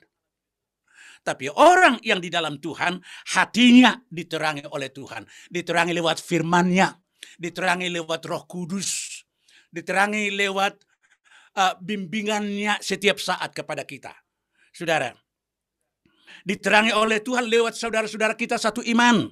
Tapi 1.24 1.48
orang 1.48 2.04
yang 2.04 2.20
di 2.20 2.28
dalam 2.28 2.60
Tuhan, 2.60 3.00
hatinya 3.32 3.96
diterangi 4.12 4.68
oleh 4.68 4.92
Tuhan. 4.92 5.24
Diterangi 5.48 5.96
lewat 5.96 6.20
firmannya. 6.20 6.92
Diterangi 7.40 7.88
lewat 7.88 8.28
roh 8.28 8.44
kudus. 8.44 9.24
Diterangi 9.72 10.28
lewat 10.36 10.84
uh, 11.56 11.74
bimbingannya 11.80 12.76
setiap 12.84 13.16
saat 13.16 13.56
kepada 13.56 13.88
kita. 13.88 14.12
Saudara, 14.68 15.16
diterangi 16.44 16.92
oleh 16.92 17.24
Tuhan 17.24 17.48
lewat 17.48 17.72
saudara-saudara 17.72 18.36
kita 18.36 18.60
satu 18.60 18.84
iman. 18.84 19.24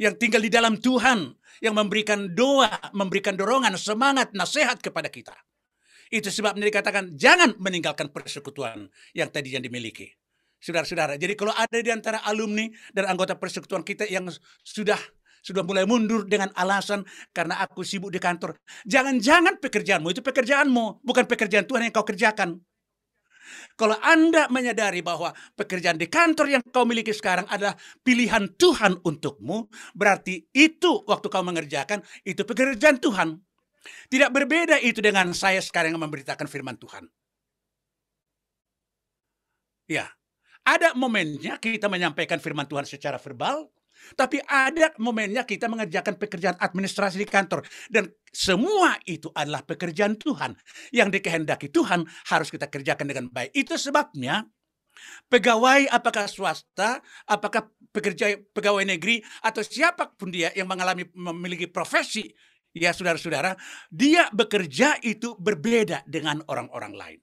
Yang 0.00 0.14
tinggal 0.16 0.40
di 0.40 0.48
dalam 0.48 0.80
Tuhan. 0.80 1.36
Yang 1.60 1.74
memberikan 1.74 2.32
doa, 2.32 2.70
memberikan 2.96 3.36
dorongan, 3.36 3.76
semangat, 3.76 4.32
nasihat 4.32 4.80
kepada 4.80 5.12
kita. 5.12 5.36
Itu 6.08 6.32
sebabnya 6.32 6.64
dikatakan 6.64 7.12
jangan 7.12 7.60
meninggalkan 7.60 8.08
persekutuan 8.08 8.88
yang 9.12 9.28
tadi 9.28 9.52
yang 9.52 9.60
dimiliki. 9.60 10.17
Saudara-saudara, 10.58 11.14
jadi 11.14 11.38
kalau 11.38 11.54
ada 11.54 11.78
di 11.78 11.90
antara 11.90 12.18
alumni 12.26 12.66
dan 12.90 13.06
anggota 13.06 13.38
persekutuan 13.38 13.86
kita 13.86 14.10
yang 14.10 14.26
sudah 14.66 14.98
sudah 15.38 15.62
mulai 15.62 15.86
mundur 15.86 16.26
dengan 16.26 16.50
alasan 16.58 17.06
karena 17.30 17.62
aku 17.62 17.86
sibuk 17.86 18.10
di 18.10 18.18
kantor. 18.18 18.58
Jangan-jangan 18.84 19.62
pekerjaanmu 19.62 20.10
itu 20.10 20.20
pekerjaanmu, 20.20 21.06
bukan 21.06 21.24
pekerjaan 21.30 21.64
Tuhan 21.64 21.88
yang 21.88 21.94
kau 21.94 22.02
kerjakan. 22.02 22.58
Kalau 23.78 23.96
Anda 24.02 24.50
menyadari 24.52 25.00
bahwa 25.00 25.32
pekerjaan 25.56 25.96
di 25.96 26.10
kantor 26.10 26.58
yang 26.58 26.62
kau 26.68 26.84
miliki 26.84 27.14
sekarang 27.14 27.48
adalah 27.48 27.78
pilihan 28.04 28.50
Tuhan 28.58 29.00
untukmu, 29.00 29.70
berarti 29.94 30.50
itu 30.52 31.06
waktu 31.08 31.26
kau 31.32 31.46
mengerjakan, 31.46 32.02
itu 32.26 32.42
pekerjaan 32.44 33.00
Tuhan. 33.00 33.40
Tidak 34.10 34.30
berbeda 34.34 34.82
itu 34.84 35.00
dengan 35.00 35.32
saya 35.32 35.62
sekarang 35.64 35.96
yang 35.96 36.02
memberitakan 36.04 36.44
firman 36.44 36.76
Tuhan. 36.76 37.08
Ya, 39.88 40.12
ada 40.68 40.92
momennya 40.92 41.56
kita 41.56 41.88
menyampaikan 41.88 42.36
firman 42.36 42.68
Tuhan 42.68 42.84
secara 42.84 43.16
verbal, 43.16 43.72
tapi 44.12 44.36
ada 44.44 44.92
momennya 45.00 45.48
kita 45.48 45.64
mengerjakan 45.64 46.20
pekerjaan 46.20 46.56
administrasi 46.60 47.16
di 47.16 47.28
kantor. 47.28 47.64
Dan 47.88 48.12
semua 48.28 49.00
itu 49.08 49.32
adalah 49.32 49.64
pekerjaan 49.64 50.20
Tuhan. 50.20 50.52
Yang 50.92 51.08
dikehendaki 51.20 51.72
Tuhan 51.72 52.04
harus 52.28 52.48
kita 52.52 52.68
kerjakan 52.68 53.06
dengan 53.08 53.26
baik. 53.32 53.56
Itu 53.56 53.80
sebabnya 53.80 54.44
pegawai 55.32 55.88
apakah 55.88 56.28
swasta, 56.28 57.00
apakah 57.24 57.72
pekerja 57.88 58.36
pegawai 58.52 58.84
negeri, 58.84 59.24
atau 59.40 59.64
siapa 59.64 60.12
pun 60.12 60.28
dia 60.28 60.52
yang 60.52 60.68
mengalami 60.68 61.08
memiliki 61.16 61.64
profesi, 61.64 62.28
ya 62.76 62.92
saudara-saudara, 62.92 63.56
dia 63.88 64.28
bekerja 64.30 65.00
itu 65.00 65.32
berbeda 65.38 66.04
dengan 66.04 66.44
orang-orang 66.44 66.94
lain. 66.94 67.20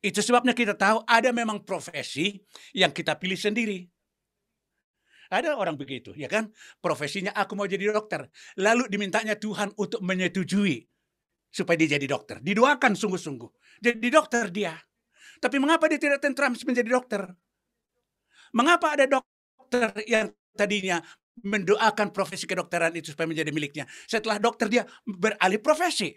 Itu 0.00 0.24
sebabnya 0.24 0.56
kita 0.56 0.72
tahu 0.76 1.04
ada 1.04 1.28
memang 1.28 1.60
profesi 1.60 2.40
yang 2.72 2.88
kita 2.88 3.20
pilih 3.20 3.36
sendiri. 3.36 3.84
Ada 5.30 5.54
orang 5.54 5.78
begitu, 5.78 6.10
ya 6.18 6.26
kan? 6.26 6.50
Profesinya 6.82 7.30
aku 7.36 7.54
mau 7.54 7.68
jadi 7.68 7.94
dokter. 7.94 8.26
Lalu 8.58 8.90
dimintanya 8.90 9.38
Tuhan 9.38 9.70
untuk 9.78 10.02
menyetujui 10.02 10.82
supaya 11.52 11.78
dia 11.78 11.94
jadi 12.00 12.06
dokter. 12.10 12.42
Didoakan 12.42 12.98
sungguh-sungguh. 12.98 13.78
Jadi 13.78 14.08
dokter 14.10 14.50
dia. 14.50 14.74
Tapi 15.38 15.56
mengapa 15.62 15.86
dia 15.86 16.02
tidak 16.02 16.18
tentram 16.18 16.56
menjadi 16.58 16.90
dokter? 16.90 17.22
Mengapa 18.50 18.98
ada 18.98 19.06
dokter 19.06 19.94
yang 20.10 20.34
tadinya 20.58 20.98
mendoakan 21.46 22.10
profesi 22.10 22.44
kedokteran 22.44 22.90
itu 22.98 23.14
supaya 23.14 23.30
menjadi 23.30 23.50
miliknya. 23.54 23.84
Setelah 24.10 24.42
dokter 24.42 24.66
dia 24.66 24.82
beralih 25.06 25.62
profesi. 25.62 26.10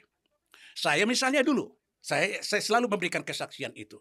Saya 0.73 1.05
misalnya 1.05 1.45
dulu, 1.45 1.69
saya, 2.03 2.43
saya 2.43 2.59
selalu 2.59 2.91
memberikan 2.91 3.23
kesaksian 3.23 3.71
itu. 3.79 3.95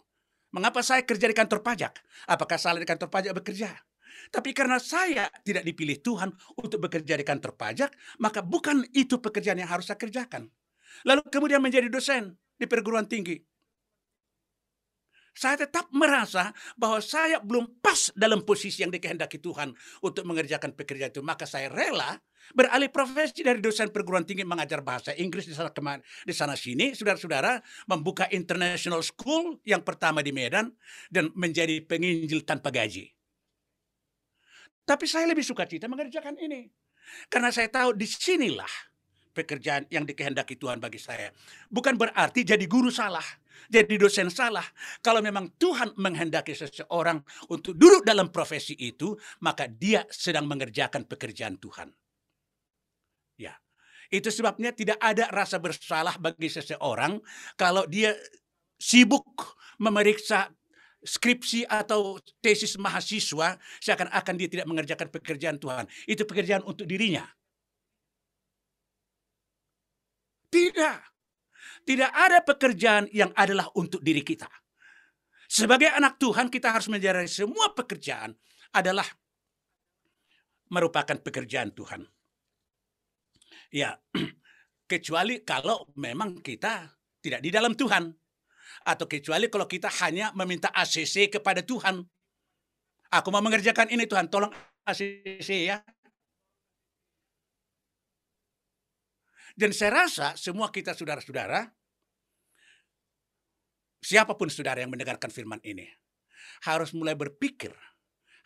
Mengapa 0.50 0.82
saya 0.82 1.06
kerja 1.06 1.30
di 1.30 1.36
kantor 1.38 1.62
pajak? 1.62 2.02
Apakah 2.26 2.58
salah 2.58 2.82
di 2.82 2.88
kantor 2.90 3.08
pajak 3.08 3.32
bekerja? 3.38 3.70
Tapi 4.28 4.50
karena 4.52 4.82
saya 4.82 5.30
tidak 5.46 5.62
dipilih 5.62 6.02
Tuhan 6.02 6.34
untuk 6.58 6.82
bekerja 6.82 7.14
di 7.14 7.24
kantor 7.24 7.54
pajak, 7.54 7.94
maka 8.18 8.42
bukan 8.42 8.82
itu 8.92 9.22
pekerjaan 9.22 9.62
yang 9.62 9.70
harus 9.70 9.86
saya 9.86 9.96
kerjakan. 9.96 10.50
Lalu 11.06 11.24
kemudian 11.30 11.62
menjadi 11.62 11.88
dosen 11.88 12.36
di 12.58 12.66
perguruan 12.66 13.06
tinggi. 13.06 13.38
Saya 15.32 15.64
tetap 15.64 15.88
merasa 15.96 16.52
bahwa 16.76 17.00
saya 17.00 17.40
belum 17.40 17.80
pas 17.80 18.12
dalam 18.12 18.44
posisi 18.44 18.84
yang 18.84 18.92
dikehendaki 18.92 19.40
Tuhan 19.40 19.72
untuk 20.04 20.28
mengerjakan 20.28 20.76
pekerjaan 20.76 21.08
itu. 21.08 21.24
Maka 21.24 21.48
saya 21.48 21.72
rela 21.72 22.20
beralih 22.50 22.90
profesi 22.90 23.46
dari 23.46 23.62
dosen 23.62 23.94
perguruan 23.94 24.26
tinggi 24.26 24.42
mengajar 24.42 24.82
bahasa 24.82 25.14
Inggris 25.14 25.46
di 25.46 25.54
sana 25.54 25.70
ke 25.70 25.78
mana, 25.78 26.02
di 26.26 26.34
sana 26.34 26.58
sini, 26.58 26.92
saudara-saudara, 26.92 27.62
membuka 27.86 28.26
international 28.34 29.00
school 29.06 29.62
yang 29.62 29.86
pertama 29.86 30.20
di 30.20 30.34
Medan 30.34 30.74
dan 31.08 31.30
menjadi 31.38 31.78
penginjil 31.86 32.42
tanpa 32.42 32.74
gaji. 32.74 33.10
Tapi 34.82 35.04
saya 35.06 35.30
lebih 35.30 35.46
suka 35.46 35.62
cita 35.64 35.86
mengerjakan 35.86 36.34
ini. 36.42 36.66
Karena 37.30 37.54
saya 37.54 37.70
tahu 37.70 37.94
di 37.94 38.06
sinilah 38.06 38.90
pekerjaan 39.32 39.88
yang 39.88 40.04
dikehendaki 40.04 40.60
Tuhan 40.60 40.78
bagi 40.78 41.00
saya. 41.00 41.32
Bukan 41.72 41.96
berarti 41.96 42.44
jadi 42.44 42.62
guru 42.68 42.92
salah, 42.92 43.24
jadi 43.72 43.96
dosen 43.96 44.28
salah. 44.28 44.64
Kalau 45.00 45.24
memang 45.24 45.54
Tuhan 45.56 45.96
menghendaki 45.96 46.52
seseorang 46.52 47.22
untuk 47.48 47.74
duduk 47.78 48.04
dalam 48.04 48.28
profesi 48.28 48.76
itu, 48.76 49.16
maka 49.40 49.66
dia 49.66 50.04
sedang 50.12 50.44
mengerjakan 50.44 51.08
pekerjaan 51.08 51.56
Tuhan. 51.56 52.01
Ya. 53.38 53.56
Itu 54.12 54.28
sebabnya 54.28 54.76
tidak 54.76 55.00
ada 55.00 55.28
rasa 55.32 55.56
bersalah 55.56 56.20
bagi 56.20 56.52
seseorang 56.52 57.16
kalau 57.56 57.88
dia 57.88 58.12
sibuk 58.76 59.24
memeriksa 59.80 60.52
skripsi 61.02 61.66
atau 61.66 62.20
tesis 62.38 62.78
mahasiswa 62.78 63.58
seakan-akan 63.82 64.34
dia 64.38 64.48
tidak 64.52 64.66
mengerjakan 64.68 65.08
pekerjaan 65.10 65.58
Tuhan. 65.58 65.88
Itu 66.06 66.28
pekerjaan 66.28 66.62
untuk 66.62 66.86
dirinya. 66.86 67.26
Tidak. 70.52 70.98
Tidak 71.82 72.10
ada 72.12 72.44
pekerjaan 72.44 73.10
yang 73.10 73.34
adalah 73.34 73.66
untuk 73.74 74.04
diri 74.04 74.22
kita. 74.22 74.46
Sebagai 75.50 75.90
anak 75.90 76.20
Tuhan 76.22 76.48
kita 76.48 76.70
harus 76.70 76.86
menjalani 76.86 77.28
semua 77.28 77.74
pekerjaan 77.74 78.32
adalah 78.72 79.04
merupakan 80.72 81.18
pekerjaan 81.18 81.74
Tuhan. 81.74 82.06
Ya, 83.72 83.96
kecuali 84.92 85.40
kalau 85.42 85.88
memang 85.96 86.44
kita 86.44 86.92
tidak 87.24 87.40
di 87.40 87.48
dalam 87.48 87.72
Tuhan. 87.72 88.12
Atau 88.82 89.06
kecuali 89.08 89.48
kalau 89.48 89.64
kita 89.64 89.88
hanya 90.04 90.34
meminta 90.36 90.68
ACC 90.74 91.32
kepada 91.32 91.64
Tuhan. 91.64 92.02
Aku 93.12 93.28
mau 93.32 93.44
mengerjakan 93.44 93.92
ini 93.92 94.08
Tuhan, 94.08 94.28
tolong 94.28 94.52
ACC 94.84 95.68
ya. 95.68 95.80
Dan 99.52 99.70
saya 99.76 100.08
rasa 100.08 100.32
semua 100.40 100.72
kita 100.72 100.96
saudara-saudara, 100.96 101.68
siapa 104.00 104.32
pun 104.32 104.48
saudara 104.48 104.80
yang 104.80 104.88
mendengarkan 104.88 105.28
firman 105.28 105.60
ini, 105.60 105.84
harus 106.64 106.96
mulai 106.96 107.12
berpikir, 107.12 107.76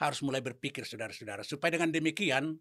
harus 0.03 0.19
mulai 0.27 0.43
berpikir 0.43 0.83
saudara-saudara, 0.83 1.47
supaya 1.47 1.79
dengan 1.79 1.95
demikian 1.95 2.59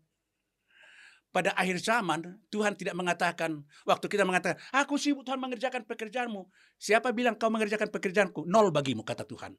pada 1.36 1.52
akhir 1.60 1.84
zaman 1.84 2.40
Tuhan 2.48 2.80
tidak 2.80 2.96
mengatakan 2.96 3.60
waktu 3.84 4.08
kita 4.08 4.24
mengatakan 4.24 4.56
aku 4.72 4.96
sibuk 4.96 5.28
Tuhan 5.28 5.36
mengerjakan 5.36 5.84
pekerjaanmu. 5.84 6.48
Siapa 6.80 7.12
bilang 7.12 7.36
kau 7.36 7.52
mengerjakan 7.52 7.92
pekerjaanku? 7.92 8.48
Nol 8.48 8.72
bagimu 8.72 9.04
kata 9.04 9.28
Tuhan. 9.28 9.52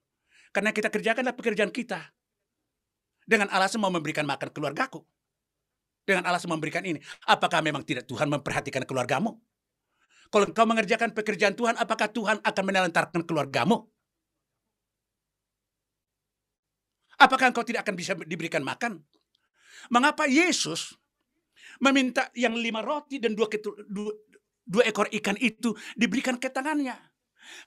Karena 0.56 0.72
kita 0.72 0.88
kerjakanlah 0.88 1.36
pekerjaan 1.36 1.68
kita. 1.68 2.00
Dengan 3.28 3.52
alasan 3.52 3.84
mau 3.84 3.92
memberikan 3.92 4.24
makan 4.24 4.48
keluargaku. 4.56 5.04
Dengan 6.08 6.24
alasan 6.24 6.48
memberikan 6.48 6.80
ini. 6.80 6.96
Apakah 7.28 7.60
memang 7.60 7.84
tidak 7.84 8.08
Tuhan 8.08 8.32
memperhatikan 8.32 8.88
keluargamu? 8.88 9.36
Kalau 10.32 10.48
kau 10.56 10.64
mengerjakan 10.64 11.12
pekerjaan 11.12 11.52
Tuhan 11.52 11.76
apakah 11.76 12.08
Tuhan 12.08 12.40
akan 12.40 12.64
menelantarkan 12.64 13.20
keluargamu? 13.28 13.84
Apakah 17.20 17.52
engkau 17.52 17.68
tidak 17.68 17.84
akan 17.84 18.00
bisa 18.00 18.16
diberikan 18.24 18.64
makan? 18.64 19.04
Mengapa 19.92 20.24
Yesus 20.24 20.96
meminta 21.82 22.30
yang 22.36 22.54
lima 22.56 22.80
roti 22.84 23.18
dan 23.20 23.34
dua, 23.34 23.48
dua, 23.88 24.12
dua 24.66 24.82
ekor 24.86 25.08
ikan 25.10 25.36
itu 25.40 25.72
diberikan 25.94 26.36
ke 26.40 26.50
tangannya. 26.50 26.96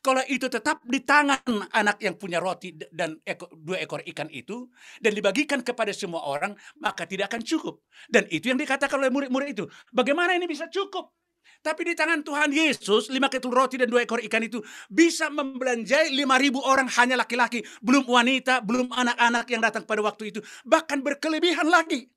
Kalau 0.04 0.20
itu 0.28 0.52
tetap 0.52 0.84
di 0.84 1.00
tangan 1.04 1.72
anak 1.72 2.04
yang 2.04 2.20
punya 2.20 2.44
roti 2.44 2.76
dan 2.92 3.16
ekor, 3.24 3.48
dua 3.56 3.80
ekor 3.80 4.04
ikan 4.04 4.28
itu 4.28 4.68
dan 5.00 5.16
dibagikan 5.16 5.64
kepada 5.64 5.96
semua 5.96 6.28
orang, 6.28 6.52
maka 6.84 7.08
tidak 7.08 7.32
akan 7.32 7.42
cukup. 7.44 7.80
Dan 8.12 8.28
itu 8.28 8.52
yang 8.52 8.60
dikatakan 8.60 9.00
oleh 9.00 9.12
murid-murid 9.12 9.56
itu. 9.56 9.66
Bagaimana 9.96 10.36
ini 10.36 10.46
bisa 10.52 10.68
cukup? 10.68 11.16
Tapi 11.60 11.92
di 11.92 11.94
tangan 11.96 12.24
Tuhan 12.24 12.56
Yesus, 12.56 13.12
lima 13.12 13.28
ketul 13.28 13.52
roti 13.52 13.76
dan 13.76 13.92
dua 13.92 14.08
ekor 14.08 14.24
ikan 14.24 14.40
itu 14.40 14.64
bisa 14.88 15.28
membelanjai 15.28 16.08
lima 16.16 16.40
ribu 16.40 16.64
orang 16.64 16.88
hanya 16.96 17.20
laki-laki. 17.20 17.60
Belum 17.84 18.08
wanita, 18.08 18.64
belum 18.64 18.92
anak-anak 18.96 19.46
yang 19.52 19.60
datang 19.60 19.84
pada 19.84 20.00
waktu 20.00 20.32
itu. 20.32 20.40
Bahkan 20.64 21.04
berkelebihan 21.04 21.68
lagi. 21.68 22.08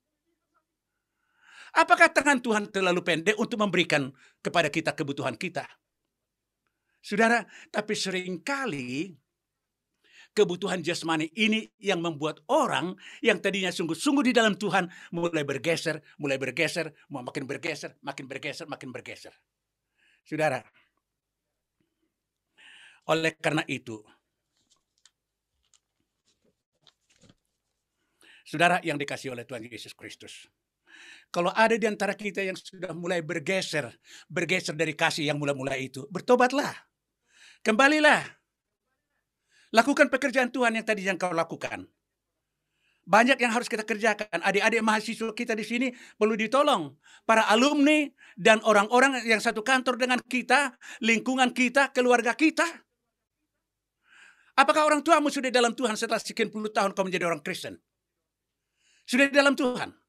Apakah 1.73 2.13
tangan 2.13 2.37
Tuhan 2.37 2.69
terlalu 2.69 3.01
pendek 3.01 3.33
untuk 3.41 3.57
memberikan 3.57 4.13
kepada 4.45 4.69
kita 4.69 4.93
kebutuhan 4.93 5.33
kita? 5.33 5.65
Saudara, 7.01 7.41
tapi 7.73 7.97
sering 7.97 8.39
kali 8.45 9.17
kebutuhan 10.37 10.81
jasmani 10.81 11.29
ini 11.37 11.69
yang 11.81 12.01
membuat 12.01 12.41
orang 12.49 12.97
yang 13.21 13.37
tadinya 13.41 13.69
sungguh-sungguh 13.69 14.29
di 14.29 14.33
dalam 14.33 14.57
Tuhan 14.57 14.89
mulai 15.13 15.45
bergeser, 15.45 16.01
mulai 16.21 16.41
bergeser, 16.41 16.93
makin 17.09 17.45
bergeser, 17.45 17.97
makin 18.01 18.25
bergeser, 18.25 18.65
makin 18.69 18.89
bergeser. 18.89 19.33
Saudara, 20.25 20.61
oleh 23.11 23.33
karena 23.37 23.65
itu, 23.67 23.99
saudara 28.47 28.79
yang 28.81 28.95
dikasih 28.95 29.35
oleh 29.35 29.43
Tuhan 29.43 29.67
Yesus 29.67 29.91
Kristus, 29.91 30.47
kalau 31.33 31.49
ada 31.53 31.73
di 31.73 31.89
antara 31.89 32.13
kita 32.13 32.45
yang 32.45 32.53
sudah 32.53 32.93
mulai 32.93 33.25
bergeser, 33.25 33.89
bergeser 34.29 34.77
dari 34.77 34.93
kasih 34.93 35.29
yang 35.29 35.41
mula-mula 35.41 35.73
itu, 35.73 36.05
bertobatlah. 36.13 36.71
Kembalilah. 37.65 38.21
Lakukan 39.73 40.13
pekerjaan 40.13 40.53
Tuhan 40.53 40.77
yang 40.77 40.85
tadi 40.85 41.01
yang 41.01 41.17
kau 41.17 41.33
lakukan. 41.33 41.89
Banyak 43.03 43.35
yang 43.41 43.51
harus 43.51 43.67
kita 43.67 43.83
kerjakan. 43.83 44.39
Adik-adik 44.45 44.79
mahasiswa 44.79 45.33
kita 45.33 45.57
di 45.57 45.65
sini 45.65 45.87
perlu 46.15 46.37
ditolong. 46.37 46.93
Para 47.27 47.49
alumni 47.49 48.07
dan 48.37 48.61
orang-orang 48.63 49.25
yang 49.25 49.41
satu 49.41 49.65
kantor 49.65 49.97
dengan 49.97 50.21
kita, 50.23 50.77
lingkungan 51.01 51.51
kita, 51.51 51.91
keluarga 51.91 52.31
kita. 52.37 52.63
Apakah 54.53 54.85
orang 54.85 55.01
tuamu 55.01 55.33
sudah 55.33 55.49
dalam 55.49 55.73
Tuhan 55.73 55.97
setelah 55.97 56.21
sekian 56.21 56.53
puluh 56.53 56.69
tahun 56.69 56.93
kau 56.93 57.01
menjadi 57.01 57.25
orang 57.25 57.41
Kristen? 57.41 57.81
Sudah 59.09 59.25
dalam 59.33 59.57
Tuhan? 59.57 60.02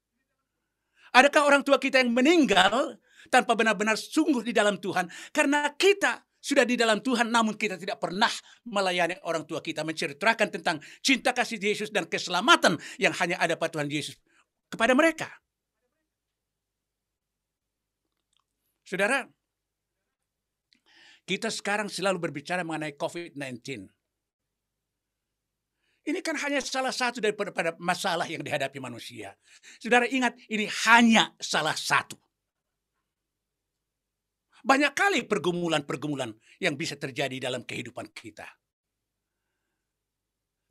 Adakah 1.15 1.47
orang 1.47 1.63
tua 1.63 1.79
kita 1.79 2.03
yang 2.03 2.11
meninggal 2.11 2.99
tanpa 3.31 3.55
benar-benar 3.55 3.95
sungguh 3.95 4.43
di 4.43 4.51
dalam 4.51 4.83
Tuhan? 4.83 5.07
Karena 5.31 5.71
kita 5.79 6.27
sudah 6.45 6.67
di 6.69 6.77
dalam 6.77 7.01
Tuhan 7.01 7.33
namun 7.33 7.57
kita 7.57 7.81
tidak 7.81 7.97
pernah 7.97 8.29
melayani 8.69 9.17
orang 9.25 9.49
tua 9.49 9.65
kita 9.65 9.81
menceritakan 9.81 10.53
tentang 10.53 10.77
cinta 11.01 11.33
kasih 11.33 11.57
Yesus 11.57 11.89
dan 11.89 12.05
keselamatan 12.05 12.77
yang 13.01 13.17
hanya 13.17 13.41
ada 13.41 13.57
pada 13.57 13.81
Tuhan 13.81 13.89
Yesus 13.89 14.21
kepada 14.69 14.93
mereka. 14.93 15.33
Saudara, 18.85 19.25
kita 21.25 21.49
sekarang 21.49 21.89
selalu 21.89 22.29
berbicara 22.29 22.61
mengenai 22.61 22.93
COVID-19. 23.01 23.89
Ini 26.05 26.21
kan 26.21 26.37
hanya 26.37 26.61
salah 26.61 26.93
satu 26.93 27.17
daripada 27.17 27.73
masalah 27.81 28.29
yang 28.29 28.45
dihadapi 28.45 28.77
manusia. 28.77 29.33
Saudara 29.81 30.05
ingat, 30.05 30.37
ini 30.53 30.69
hanya 30.85 31.33
salah 31.41 31.73
satu. 31.73 32.21
Banyak 34.65 34.93
kali 34.93 35.25
pergumulan-pergumulan 35.25 36.33
yang 36.61 36.77
bisa 36.77 36.97
terjadi 36.97 37.37
dalam 37.41 37.65
kehidupan 37.65 38.13
kita. 38.13 38.45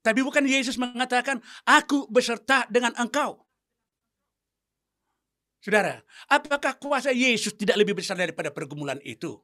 Tapi 0.03 0.19
bukan 0.21 0.45
Yesus 0.45 0.77
mengatakan, 0.77 1.41
aku 1.65 2.09
beserta 2.09 2.69
dengan 2.69 2.93
engkau. 2.97 3.41
Saudara, 5.63 5.95
apakah 6.27 6.75
kuasa 6.75 7.15
Yesus 7.15 7.55
tidak 7.55 7.79
lebih 7.79 7.95
besar 7.95 8.19
daripada 8.19 8.51
pergumulan 8.51 8.99
itu? 8.99 9.39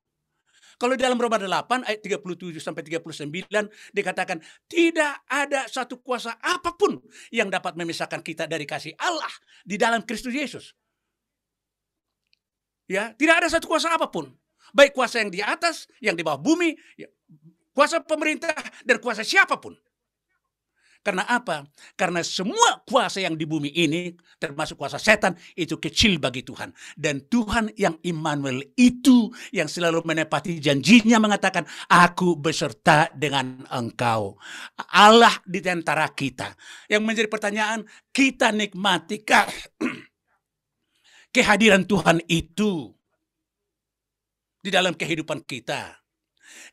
Kalau 0.80 0.96
dalam 0.96 1.20
Roma 1.20 1.36
8 1.36 1.84
ayat 1.84 2.00
37 2.00 2.56
sampai 2.64 2.88
39 2.88 3.28
dikatakan 3.92 4.40
tidak 4.72 5.28
ada 5.28 5.68
satu 5.68 6.00
kuasa 6.00 6.40
apa 6.40 6.72
pun 6.80 7.04
yang 7.36 7.52
dapat 7.52 7.76
memisahkan 7.76 8.24
kita 8.24 8.48
dari 8.48 8.64
kasih 8.64 8.96
Allah 8.96 9.32
di 9.68 9.76
dalam 9.76 10.08
Kristus 10.08 10.32
Yesus. 10.32 10.72
Ya, 12.88 13.12
tidak 13.20 13.44
ada 13.44 13.48
satu 13.52 13.68
kuasa 13.68 13.92
apa 13.92 14.08
pun. 14.08 14.32
Baik 14.72 14.96
kuasa 14.96 15.20
yang 15.20 15.30
di 15.30 15.44
atas, 15.44 15.86
yang 16.00 16.16
di 16.16 16.24
bawah 16.24 16.40
bumi, 16.40 16.74
ya, 16.96 17.12
kuasa 17.76 18.00
pemerintah 18.00 18.56
dan 18.88 19.04
kuasa 19.04 19.22
siapa 19.22 19.60
pun. 19.60 19.76
Karena 21.00 21.24
apa? 21.24 21.64
Karena 21.96 22.20
semua 22.20 22.84
kuasa 22.84 23.24
yang 23.24 23.40
di 23.40 23.48
bumi 23.48 23.72
ini, 23.72 24.12
termasuk 24.36 24.76
kuasa 24.76 25.00
setan, 25.00 25.32
itu 25.56 25.80
kecil 25.80 26.20
bagi 26.20 26.44
Tuhan. 26.44 26.76
Dan 27.00 27.24
Tuhan 27.32 27.72
yang 27.80 27.96
Immanuel 28.04 28.60
itu 28.76 29.32
yang 29.56 29.72
selalu 29.72 30.04
menepati 30.04 30.60
janjinya 30.60 31.16
mengatakan, 31.24 31.64
Aku 31.88 32.36
beserta 32.36 33.08
dengan 33.16 33.64
engkau. 33.72 34.36
Allah 34.92 35.34
di 35.48 35.64
antara 35.64 36.12
kita. 36.12 36.52
Yang 36.92 37.02
menjadi 37.08 37.28
pertanyaan, 37.32 37.80
kita 38.12 38.52
nikmatikah 38.52 39.48
kehadiran 41.36 41.88
Tuhan 41.88 42.20
itu 42.28 42.92
di 44.60 44.68
dalam 44.68 44.92
kehidupan 44.92 45.48
kita? 45.48 45.99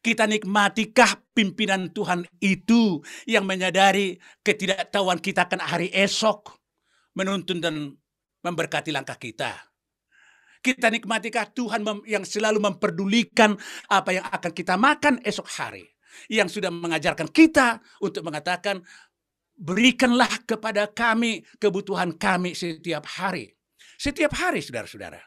Kita 0.00 0.28
nikmatikah 0.28 1.32
pimpinan 1.32 1.90
Tuhan 1.90 2.24
itu 2.40 3.00
yang 3.28 3.44
menyadari 3.44 4.16
ketidaktahuan 4.42 5.20
kita 5.20 5.46
akan 5.48 5.60
hari 5.62 5.88
esok, 5.92 6.54
menuntun 7.16 7.58
dan 7.60 7.94
memberkati 8.44 8.94
langkah 8.94 9.18
kita. 9.18 9.54
Kita 10.62 10.90
nikmatikah 10.90 11.54
Tuhan 11.54 11.86
yang 12.10 12.26
selalu 12.26 12.58
memperdulikan 12.58 13.54
apa 13.86 14.10
yang 14.18 14.26
akan 14.26 14.50
kita 14.50 14.74
makan 14.74 15.22
esok 15.22 15.46
hari. 15.46 15.86
Yang 16.26 16.58
sudah 16.58 16.72
mengajarkan 16.72 17.28
kita 17.30 17.78
untuk 18.02 18.24
mengatakan, 18.24 18.80
berikanlah 19.56 20.44
kepada 20.44 20.90
kami 20.90 21.44
kebutuhan 21.56 22.16
kami 22.16 22.52
setiap 22.52 23.06
hari. 23.06 23.52
Setiap 23.96 24.32
hari, 24.36 24.60
saudara-saudara. 24.60 25.20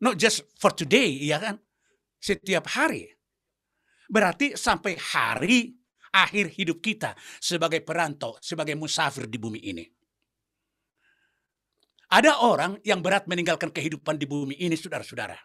Not 0.00 0.16
just 0.16 0.48
for 0.56 0.72
today, 0.72 1.12
ya 1.20 1.36
kan? 1.36 1.60
Setiap 2.16 2.72
hari. 2.72 3.12
Berarti 4.10 4.58
sampai 4.58 4.98
hari 4.98 5.70
akhir 6.10 6.50
hidup 6.58 6.82
kita 6.82 7.14
sebagai 7.38 7.78
perantau, 7.86 8.34
sebagai 8.42 8.74
musafir 8.74 9.30
di 9.30 9.38
bumi 9.38 9.62
ini. 9.62 9.86
Ada 12.10 12.42
orang 12.42 12.82
yang 12.82 12.98
berat 12.98 13.30
meninggalkan 13.30 13.70
kehidupan 13.70 14.18
di 14.18 14.26
bumi 14.26 14.58
ini, 14.58 14.74
saudara-saudara. 14.74 15.38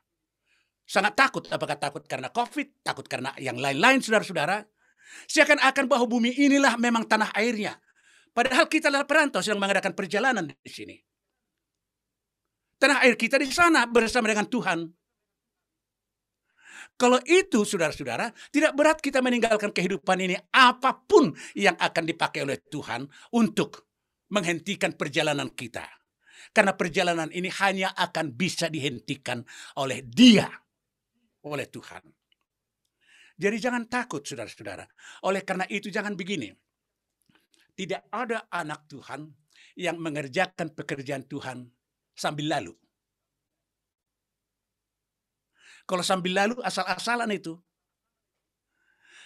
Sangat 0.81 1.13
takut, 1.13 1.45
apakah 1.53 1.77
takut 1.77 2.01
karena 2.09 2.33
COVID, 2.33 2.81
takut 2.81 3.05
karena 3.05 3.29
yang 3.37 3.61
lain-lain, 3.61 4.01
saudara-saudara. 4.01 4.65
Seakan-akan 5.29 5.85
bahwa 5.85 6.09
bumi 6.09 6.33
inilah 6.33 6.73
memang 6.81 7.05
tanah 7.05 7.29
airnya. 7.37 7.77
Padahal 8.33 8.65
kita 8.65 8.89
adalah 8.89 9.05
perantau 9.05 9.45
sedang 9.45 9.61
mengadakan 9.61 9.93
perjalanan 9.93 10.49
di 10.49 10.71
sini. 10.73 10.97
Tanah 12.81 13.05
air 13.05 13.13
kita 13.13 13.37
di 13.37 13.47
sana 13.47 13.85
bersama 13.85 14.27
dengan 14.27 14.49
Tuhan. 14.49 14.89
Kalau 16.95 17.19
itu, 17.27 17.67
saudara-saudara, 17.67 18.31
tidak 18.55 18.71
berat 18.71 19.03
kita 19.03 19.19
meninggalkan 19.19 19.75
kehidupan 19.75 20.15
ini 20.15 20.39
apa 20.55 20.95
pun 20.95 21.35
yang 21.51 21.75
akan 21.75 22.03
dipakai 22.07 22.47
oleh 22.47 22.55
Tuhan 22.71 23.03
untuk 23.35 23.91
menghentikan 24.31 24.95
perjalanan 24.95 25.51
kita. 25.51 25.83
Karena 26.55 26.71
perjalanan 26.71 27.27
ini 27.35 27.51
hanya 27.59 27.91
akan 27.99 28.31
bisa 28.31 28.71
dihentikan 28.71 29.43
oleh 29.75 30.07
Dia, 30.07 30.47
oleh 31.43 31.67
Tuhan. 31.67 32.03
Jadi 33.35 33.57
jangan 33.59 33.91
takut, 33.91 34.23
saudara-saudara. 34.23 34.87
Oleh 35.27 35.43
karena 35.43 35.67
itu, 35.67 35.91
jangan 35.91 36.15
begini. 36.15 36.47
Tidak 37.75 38.07
ada 38.07 38.47
anak 38.47 38.87
Tuhan 38.87 39.27
yang 39.75 39.99
mengerjakan 39.99 40.71
pekerjaan 40.71 41.27
Tuhan 41.27 41.67
sambil 42.15 42.47
lalu. 42.47 42.84
Kalau 45.85 46.01
sambil 46.01 46.33
lalu 46.33 46.57
asal-asalan 46.65 47.29
itu. 47.33 47.57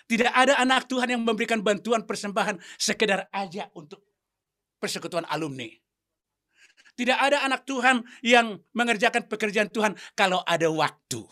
Tidak 0.10 0.34
ada 0.34 0.58
anak 0.58 0.90
Tuhan 0.90 1.14
yang 1.14 1.22
memberikan 1.22 1.62
bantuan 1.62 2.02
persembahan 2.02 2.58
sekedar 2.82 3.30
aja 3.30 3.70
untuk 3.78 4.02
persekutuan 4.82 5.24
alumni. 5.30 5.70
Tidak 6.98 7.16
ada 7.16 7.46
anak 7.46 7.64
Tuhan 7.64 8.04
yang 8.26 8.60
mengerjakan 8.74 9.30
pekerjaan 9.30 9.70
Tuhan 9.70 9.94
kalau 10.18 10.42
ada 10.44 10.68
waktu. 10.68 11.24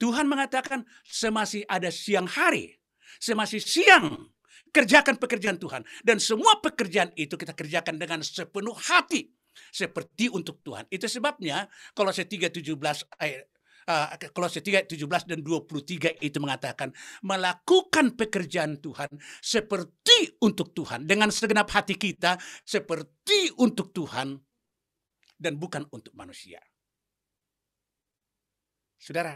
Tuhan 0.00 0.24
mengatakan 0.24 0.88
semasih 1.04 1.68
ada 1.68 1.92
siang 1.92 2.24
hari, 2.24 2.80
semasih 3.20 3.60
siang 3.60 4.32
kerjakan 4.72 5.18
pekerjaan 5.18 5.58
Tuhan 5.58 5.82
dan 6.06 6.22
semua 6.22 6.62
pekerjaan 6.62 7.10
itu 7.18 7.34
kita 7.34 7.52
kerjakan 7.52 7.98
dengan 7.98 8.22
sepenuh 8.22 8.72
hati 8.72 9.28
seperti 9.68 10.32
untuk 10.32 10.64
Tuhan. 10.64 10.88
Itu 10.88 11.06
sebabnya 11.06 11.68
kalau 11.92 12.10
saya 12.10 12.26
3:17 12.26 13.04
ayat 13.20 13.46
Uh, 13.90 14.12
Kolose 14.36 14.60
3 14.60 14.86
17 14.86 15.24
dan 15.24 15.40
23 15.40 16.20
itu 16.20 16.38
mengatakan 16.38 16.92
melakukan 17.24 18.12
pekerjaan 18.12 18.76
Tuhan 18.78 19.08
seperti 19.40 20.36
untuk 20.44 20.76
Tuhan 20.76 21.08
dengan 21.08 21.32
segenap 21.32 21.66
hati 21.72 21.96
kita 21.96 22.36
seperti 22.62 23.50
untuk 23.56 23.90
Tuhan 23.90 24.36
dan 25.40 25.56
bukan 25.56 25.88
untuk 25.90 26.12
manusia. 26.12 26.60
Saudara, 29.00 29.32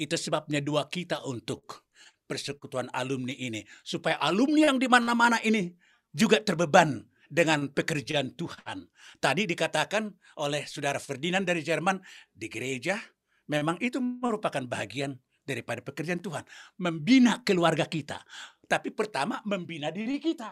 itu 0.00 0.16
sebabnya 0.16 0.64
dua 0.64 0.88
kita 0.88 1.28
untuk 1.28 1.84
persekutuan 2.24 2.88
alumni 2.92 3.36
ini 3.36 3.64
supaya 3.84 4.16
alumni 4.20 4.72
yang 4.72 4.80
di 4.80 4.88
mana-mana 4.88 5.38
ini 5.44 5.72
juga 6.10 6.40
terbeban 6.40 7.04
dengan 7.26 7.70
pekerjaan 7.70 8.34
Tuhan. 8.34 8.86
Tadi 9.18 9.46
dikatakan 9.46 10.08
oleh 10.42 10.64
saudara 10.66 10.98
Ferdinand 11.02 11.44
dari 11.46 11.62
Jerman, 11.62 12.00
di 12.30 12.46
gereja 12.46 12.98
memang 13.50 13.78
itu 13.82 13.98
merupakan 14.02 14.62
bagian 14.66 15.14
daripada 15.46 15.82
pekerjaan 15.82 16.18
Tuhan. 16.18 16.42
Membina 16.82 17.42
keluarga 17.46 17.86
kita. 17.86 18.18
Tapi 18.66 18.90
pertama 18.90 19.38
membina 19.46 19.94
diri 19.94 20.18
kita. 20.18 20.50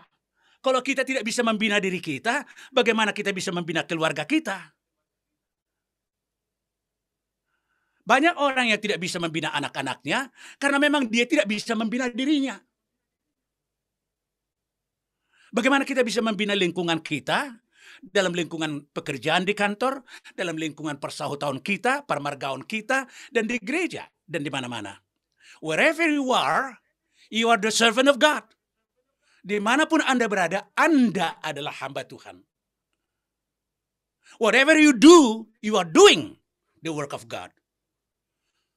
Kalau 0.65 0.81
kita 0.81 1.05
tidak 1.05 1.27
bisa 1.29 1.45
membina 1.45 1.77
diri 1.77 2.01
kita, 2.01 2.47
bagaimana 2.73 3.13
kita 3.13 3.37
bisa 3.37 3.53
membina 3.53 3.85
keluarga 3.85 4.25
kita? 4.25 4.73
Banyak 8.05 8.37
orang 8.37 8.69
yang 8.73 8.81
tidak 8.81 9.01
bisa 9.01 9.17
membina 9.17 9.53
anak-anaknya 9.53 10.29
karena 10.61 10.79
memang 10.81 11.09
dia 11.09 11.25
tidak 11.25 11.49
bisa 11.49 11.73
membina 11.73 12.09
dirinya. 12.09 12.57
Bagaimana 15.55 15.87
kita 15.87 16.03
bisa 16.03 16.19
membina 16.19 16.51
lingkungan 16.51 16.99
kita 16.99 17.55
dalam 18.03 18.35
lingkungan 18.35 18.91
pekerjaan 18.91 19.47
di 19.47 19.55
kantor, 19.55 20.03
dalam 20.35 20.59
lingkungan 20.59 20.99
persahutan 20.99 21.63
kita, 21.63 22.03
permargaun 22.03 22.67
kita, 22.67 23.07
dan 23.31 23.47
di 23.47 23.63
gereja, 23.63 24.03
dan 24.27 24.43
di 24.43 24.51
mana-mana. 24.51 24.99
Wherever 25.63 26.11
you 26.11 26.35
are, 26.35 26.75
you 27.31 27.47
are 27.55 27.61
the 27.63 27.71
servant 27.71 28.11
of 28.11 28.19
God. 28.19 28.43
Di 29.47 29.63
mana 29.63 29.87
pun 29.87 30.03
Anda 30.03 30.27
berada, 30.27 30.75
Anda 30.75 31.39
adalah 31.39 31.71
hamba 31.79 32.03
Tuhan. 32.03 32.43
Whatever 34.43 34.75
you 34.75 34.91
do, 34.91 35.47
you 35.63 35.79
are 35.79 35.87
doing 35.87 36.35
the 36.83 36.91
work 36.91 37.15
of 37.15 37.31
God. 37.31 37.55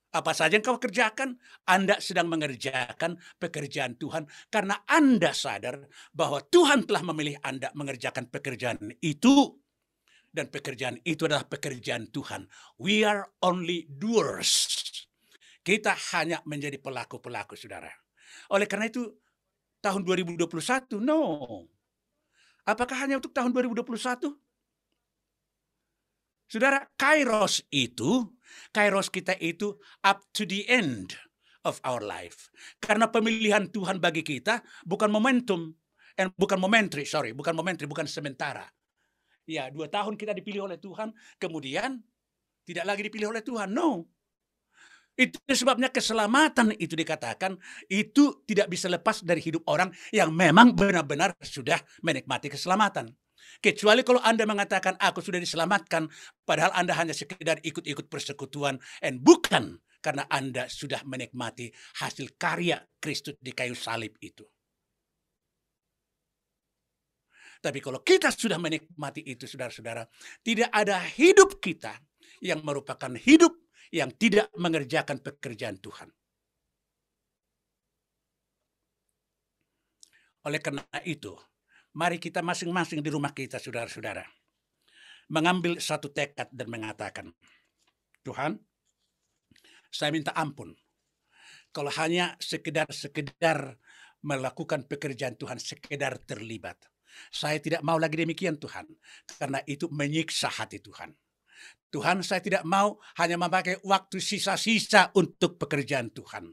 Apa 0.08 0.32
saja 0.32 0.56
yang 0.56 0.63
kau 0.63 0.80
kerjakan, 0.80 1.36
Anda 1.67 2.00
sedang 2.00 2.32
mengerjakan 2.32 3.20
pekerjaan 3.38 4.00
Tuhan 4.00 4.24
karena 4.48 4.80
Anda 4.88 5.36
sadar 5.36 5.84
bahwa 6.15 6.39
Tuhan 6.48 6.88
telah 6.88 7.04
memilih 7.12 7.36
Anda 7.43 7.76
mengerjakan 7.76 8.32
pekerjaan 8.32 8.96
itu. 9.04 9.60
Dan 10.28 10.54
pekerjaan 10.54 11.02
itu 11.02 11.26
adalah 11.26 11.50
pekerjaan 11.50 12.13
Tuhan. 12.13 12.46
We 12.78 13.02
are 13.02 13.26
only 13.41 13.89
doers. 13.89 14.70
Kita 15.65 15.98
hanya 16.13 16.46
menjadi 16.46 16.78
pelaku-pelaku, 16.78 17.58
saudara. 17.58 17.89
Oleh 18.54 18.70
karena 18.70 18.86
itu, 18.88 19.17
tahun 19.82 20.06
2021, 20.06 21.02
no. 21.02 21.20
Apakah 22.63 23.08
hanya 23.08 23.17
untuk 23.17 23.34
tahun 23.34 23.50
2021? 23.50 24.46
Saudara, 26.47 26.88
kairos 26.95 27.63
itu 27.69 28.38
Kairos 28.71 29.12
kita 29.12 29.36
itu 29.39 29.75
up 30.03 30.23
to 30.33 30.47
the 30.47 30.65
end 30.67 31.15
of 31.67 31.79
our 31.83 32.01
life. 32.01 32.49
Karena 32.79 33.10
pemilihan 33.12 33.67
Tuhan 33.69 33.99
bagi 33.99 34.23
kita 34.23 34.63
bukan 34.88 35.12
momentum, 35.12 35.73
and 36.17 36.33
bukan 36.36 36.57
momentary, 36.57 37.05
sorry, 37.05 37.31
bukan 37.36 37.53
momentary, 37.53 37.88
bukan 37.89 38.07
sementara. 38.10 38.65
Ya, 39.47 39.71
dua 39.71 39.88
tahun 39.88 40.19
kita 40.19 40.36
dipilih 40.36 40.67
oleh 40.67 40.79
Tuhan, 40.79 41.15
kemudian 41.39 42.03
tidak 42.67 42.83
lagi 42.83 43.01
dipilih 43.07 43.31
oleh 43.31 43.43
Tuhan. 43.43 43.71
No. 43.71 44.03
Itu 45.17 45.41
sebabnya 45.49 45.89
keselamatan 45.89 46.77
itu 46.77 46.93
dikatakan 46.93 47.57
itu 47.89 48.45
tidak 48.45 48.69
bisa 48.69 48.86
lepas 48.86 49.25
dari 49.25 49.41
hidup 49.41 49.65
orang 49.65 49.89
yang 50.13 50.29
memang 50.29 50.77
benar-benar 50.77 51.33
sudah 51.41 51.81
menikmati 52.05 52.53
keselamatan. 52.53 53.10
Kecuali 53.57 54.01
kalau 54.05 54.21
Anda 54.21 54.45
mengatakan 54.45 54.95
aku 54.99 55.19
sudah 55.23 55.41
diselamatkan, 55.41 56.07
padahal 56.45 56.71
Anda 56.77 56.93
hanya 56.95 57.13
sekedar 57.13 57.60
ikut-ikut 57.63 58.07
persekutuan, 58.07 58.77
dan 59.01 59.19
bukan 59.19 59.81
karena 60.01 60.29
Anda 60.29 60.69
sudah 60.69 61.03
menikmati 61.03 61.73
hasil 61.99 62.38
karya 62.38 62.79
Kristus 63.01 63.36
di 63.41 63.51
kayu 63.51 63.73
salib 63.73 64.15
itu. 64.21 64.45
Tapi 67.57 67.81
kalau 67.81 68.05
kita 68.05 68.29
sudah 68.29 68.62
menikmati 68.62 69.25
itu, 69.25 69.49
saudara-saudara, 69.49 70.05
tidak 70.45 70.69
ada 70.69 71.01
hidup 71.01 71.57
kita 71.57 71.97
yang 72.45 72.62
merupakan 72.62 73.10
hidup 73.17 73.49
yang 73.89 74.13
tidak 74.13 74.53
mengerjakan 74.53 75.17
pekerjaan 75.19 75.81
Tuhan. 75.81 76.13
Oleh 80.47 80.62
karena 80.63 80.86
itu, 81.03 81.33
Mari 81.97 82.21
kita 82.21 82.45
masing-masing 82.45 83.01
di 83.01 83.10
rumah 83.10 83.33
kita, 83.33 83.57
saudara-saudara. 83.57 84.21
Mengambil 85.33 85.81
satu 85.81 86.13
tekad 86.13 86.45
dan 86.53 86.69
mengatakan, 86.69 87.33
Tuhan, 88.21 88.53
saya 89.89 90.13
minta 90.13 90.29
ampun. 90.38 90.77
Kalau 91.73 91.89
hanya 91.97 92.38
sekedar-sekedar 92.38 93.81
melakukan 94.21 94.86
pekerjaan 94.86 95.41
Tuhan, 95.41 95.57
sekedar 95.57 96.21
terlibat. 96.21 96.77
Saya 97.33 97.57
tidak 97.57 97.81
mau 97.81 97.97
lagi 97.97 98.21
demikian 98.21 98.62
Tuhan. 98.62 98.86
Karena 99.41 99.57
itu 99.65 99.89
menyiksa 99.89 100.53
hati 100.53 100.77
Tuhan. 100.77 101.17
Tuhan 101.89 102.21
saya 102.21 102.45
tidak 102.45 102.62
mau 102.62 103.01
hanya 103.17 103.41
memakai 103.41 103.81
waktu 103.81 104.21
sisa-sisa 104.21 105.10
untuk 105.17 105.57
pekerjaan 105.57 106.13
Tuhan. 106.13 106.45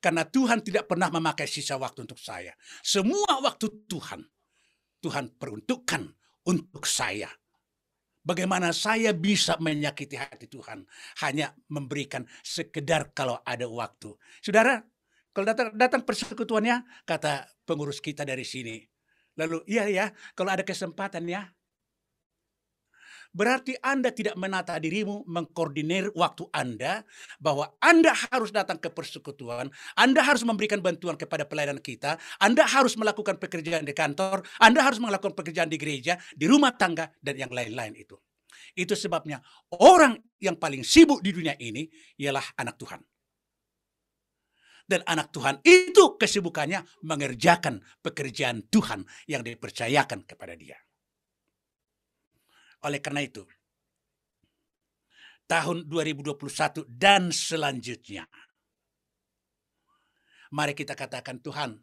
Karena 0.00 0.24
Tuhan 0.24 0.64
tidak 0.64 0.88
pernah 0.88 1.12
memakai 1.12 1.44
sisa 1.44 1.76
waktu 1.76 2.08
untuk 2.08 2.16
saya. 2.16 2.56
Semua 2.80 3.44
waktu 3.44 3.68
Tuhan 3.84 4.24
Tuhan 4.98 5.34
peruntukkan 5.38 6.02
untuk 6.48 6.84
saya. 6.84 7.28
Bagaimana 8.22 8.76
saya 8.76 9.16
bisa 9.16 9.56
menyakiti 9.56 10.18
hati 10.18 10.50
Tuhan 10.50 10.84
hanya 11.24 11.54
memberikan 11.72 12.28
sekedar 12.44 13.16
kalau 13.16 13.40
ada 13.40 13.64
waktu. 13.64 14.12
Saudara, 14.44 14.84
kalau 15.32 15.46
datang 15.48 15.72
datang 15.72 16.02
persekutuannya 16.04 17.06
kata 17.08 17.46
pengurus 17.64 18.02
kita 18.04 18.28
dari 18.28 18.44
sini. 18.44 18.84
Lalu 19.38 19.62
iya 19.70 19.86
ya, 19.86 20.06
kalau 20.34 20.50
ada 20.50 20.66
kesempatan 20.66 21.30
ya, 21.30 21.46
berarti 23.32 23.76
Anda 23.84 24.10
tidak 24.10 24.34
menata 24.34 24.76
dirimu, 24.80 25.24
mengkoordinir 25.28 26.12
waktu 26.16 26.48
Anda, 26.50 27.04
bahwa 27.38 27.74
Anda 27.78 28.14
harus 28.14 28.50
datang 28.50 28.80
ke 28.80 28.90
persekutuan, 28.90 29.70
Anda 29.94 30.24
harus 30.24 30.42
memberikan 30.42 30.80
bantuan 30.82 31.14
kepada 31.14 31.44
pelayanan 31.44 31.78
kita, 31.82 32.16
Anda 32.40 32.64
harus 32.66 32.96
melakukan 32.96 33.36
pekerjaan 33.36 33.84
di 33.84 33.94
kantor, 33.94 34.44
Anda 34.58 34.84
harus 34.84 34.98
melakukan 34.98 35.36
pekerjaan 35.36 35.70
di 35.70 35.78
gereja, 35.78 36.16
di 36.34 36.48
rumah 36.48 36.74
tangga, 36.74 37.10
dan 37.20 37.38
yang 37.38 37.52
lain-lain 37.52 37.94
itu. 37.94 38.16
Itu 38.74 38.94
sebabnya 38.94 39.42
orang 39.82 40.18
yang 40.38 40.58
paling 40.58 40.86
sibuk 40.86 41.18
di 41.18 41.34
dunia 41.34 41.54
ini 41.58 41.86
ialah 42.18 42.44
anak 42.58 42.78
Tuhan. 42.78 43.00
Dan 44.88 45.04
anak 45.04 45.28
Tuhan 45.36 45.60
itu 45.68 46.16
kesibukannya 46.16 47.04
mengerjakan 47.04 47.84
pekerjaan 48.00 48.64
Tuhan 48.72 49.04
yang 49.28 49.44
dipercayakan 49.44 50.24
kepada 50.24 50.56
dia. 50.56 50.80
Oleh 52.86 53.02
karena 53.02 53.26
itu, 53.26 53.42
tahun 55.48 55.88
2021 55.88 56.84
dan 56.86 57.32
selanjutnya. 57.32 58.28
Mari 60.52 60.72
kita 60.76 60.94
katakan 60.94 61.40
Tuhan, 61.40 61.80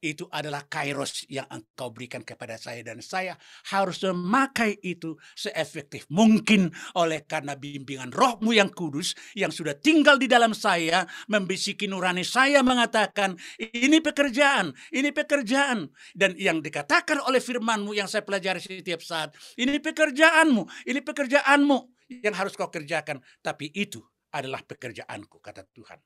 itu 0.00 0.26
adalah 0.32 0.66
kairos 0.66 1.24
yang 1.28 1.46
engkau 1.52 1.92
berikan 1.92 2.24
kepada 2.24 2.56
saya 2.56 2.80
dan 2.84 3.00
saya 3.04 3.36
harus 3.72 4.00
memakai 4.04 4.80
itu 4.80 5.16
seefektif 5.36 6.08
mungkin 6.10 6.72
oleh 6.96 7.24
karena 7.24 7.56
bimbingan 7.56 8.12
rohmu 8.12 8.52
yang 8.52 8.72
kudus 8.72 9.14
yang 9.36 9.52
sudah 9.52 9.76
tinggal 9.76 10.16
di 10.16 10.26
dalam 10.26 10.56
saya 10.56 11.04
membisiki 11.28 11.86
nurani 11.86 12.24
saya 12.24 12.64
mengatakan 12.64 13.36
ini 13.60 14.00
pekerjaan 14.02 14.72
ini 14.90 15.10
pekerjaan. 15.14 15.88
Dan 16.16 16.36
yang 16.36 16.60
dikatakan 16.64 17.22
oleh 17.22 17.38
firmanmu 17.38 17.94
yang 17.94 18.10
saya 18.10 18.24
pelajari 18.24 18.60
setiap 18.60 19.00
saat 19.00 19.34
ini 19.56 19.78
pekerjaanmu 19.78 20.88
ini 20.88 21.00
pekerjaanmu 21.00 21.78
yang 22.24 22.34
harus 22.34 22.56
kau 22.56 22.68
kerjakan. 22.72 23.22
Tapi 23.40 23.70
itu 23.74 24.02
adalah 24.34 24.62
pekerjaanku 24.64 25.38
kata 25.42 25.66
Tuhan. 25.70 25.98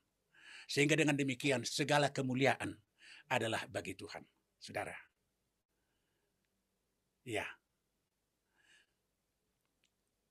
Sehingga 0.65 0.97
dengan 0.97 1.13
demikian 1.13 1.61
segala 1.61 2.09
kemuliaan 2.09 2.73
adalah 3.29 3.65
bagi 3.69 3.97
Tuhan. 3.97 4.21
Saudara. 4.59 4.93
Ya. 7.25 7.45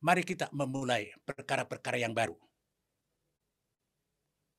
Mari 0.04 0.22
kita 0.22 0.52
memulai 0.52 1.10
perkara-perkara 1.24 1.96
yang 1.98 2.12
baru. 2.12 2.36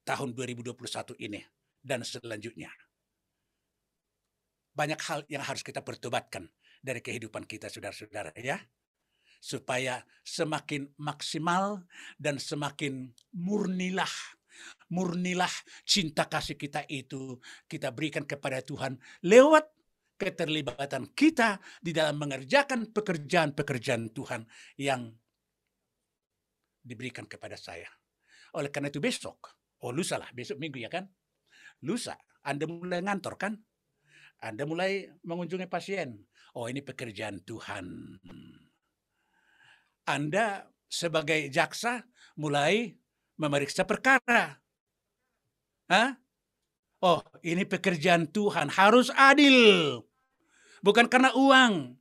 Tahun 0.06 0.30
2021 0.38 1.18
ini 1.22 1.42
dan 1.82 2.02
selanjutnya. 2.02 2.70
Banyak 4.76 5.00
hal 5.06 5.24
yang 5.32 5.42
harus 5.46 5.64
kita 5.64 5.82
pertobatkan 5.82 6.50
dari 6.84 7.00
kehidupan 7.02 7.46
kita 7.46 7.70
saudara-saudara 7.70 8.34
ya. 8.42 8.60
Supaya 9.40 10.02
semakin 10.26 10.90
maksimal 10.98 11.86
dan 12.18 12.42
semakin 12.42 13.14
murnilah 13.30 14.10
Murnilah 14.94 15.52
cinta 15.84 16.30
kasih 16.30 16.56
kita 16.60 16.86
itu 16.88 17.40
kita 17.66 17.90
berikan 17.92 18.24
kepada 18.24 18.62
Tuhan 18.62 18.98
lewat 19.26 19.66
keterlibatan 20.16 21.12
kita 21.12 21.60
di 21.84 21.92
dalam 21.92 22.16
mengerjakan 22.16 22.92
pekerjaan-pekerjaan 22.96 24.16
Tuhan 24.16 24.48
yang 24.80 25.12
diberikan 26.80 27.28
kepada 27.28 27.60
saya. 27.60 27.90
Oleh 28.56 28.72
karena 28.72 28.88
itu 28.88 29.04
besok, 29.04 29.52
oh 29.84 29.92
lusa 29.92 30.16
lah, 30.16 30.32
besok 30.32 30.62
minggu 30.62 30.80
ya 30.80 30.88
kan? 30.88 31.04
Lusa, 31.84 32.16
Anda 32.48 32.70
mulai 32.70 33.04
ngantor 33.04 33.36
kan? 33.36 33.54
Anda 34.40 34.64
mulai 34.64 35.10
mengunjungi 35.26 35.68
pasien. 35.68 36.16
Oh 36.56 36.72
ini 36.72 36.80
pekerjaan 36.80 37.44
Tuhan. 37.44 37.86
Anda 40.08 40.70
sebagai 40.88 41.50
jaksa 41.52 42.06
mulai 42.40 42.96
memeriksa 43.36 43.84
perkara. 43.84 44.60
Hah? 45.92 46.18
Oh, 47.04 47.22
ini 47.46 47.68
pekerjaan 47.68 48.26
Tuhan, 48.32 48.72
harus 48.74 49.14
adil. 49.14 50.02
Bukan 50.82 51.06
karena 51.06 51.30
uang. 51.38 51.94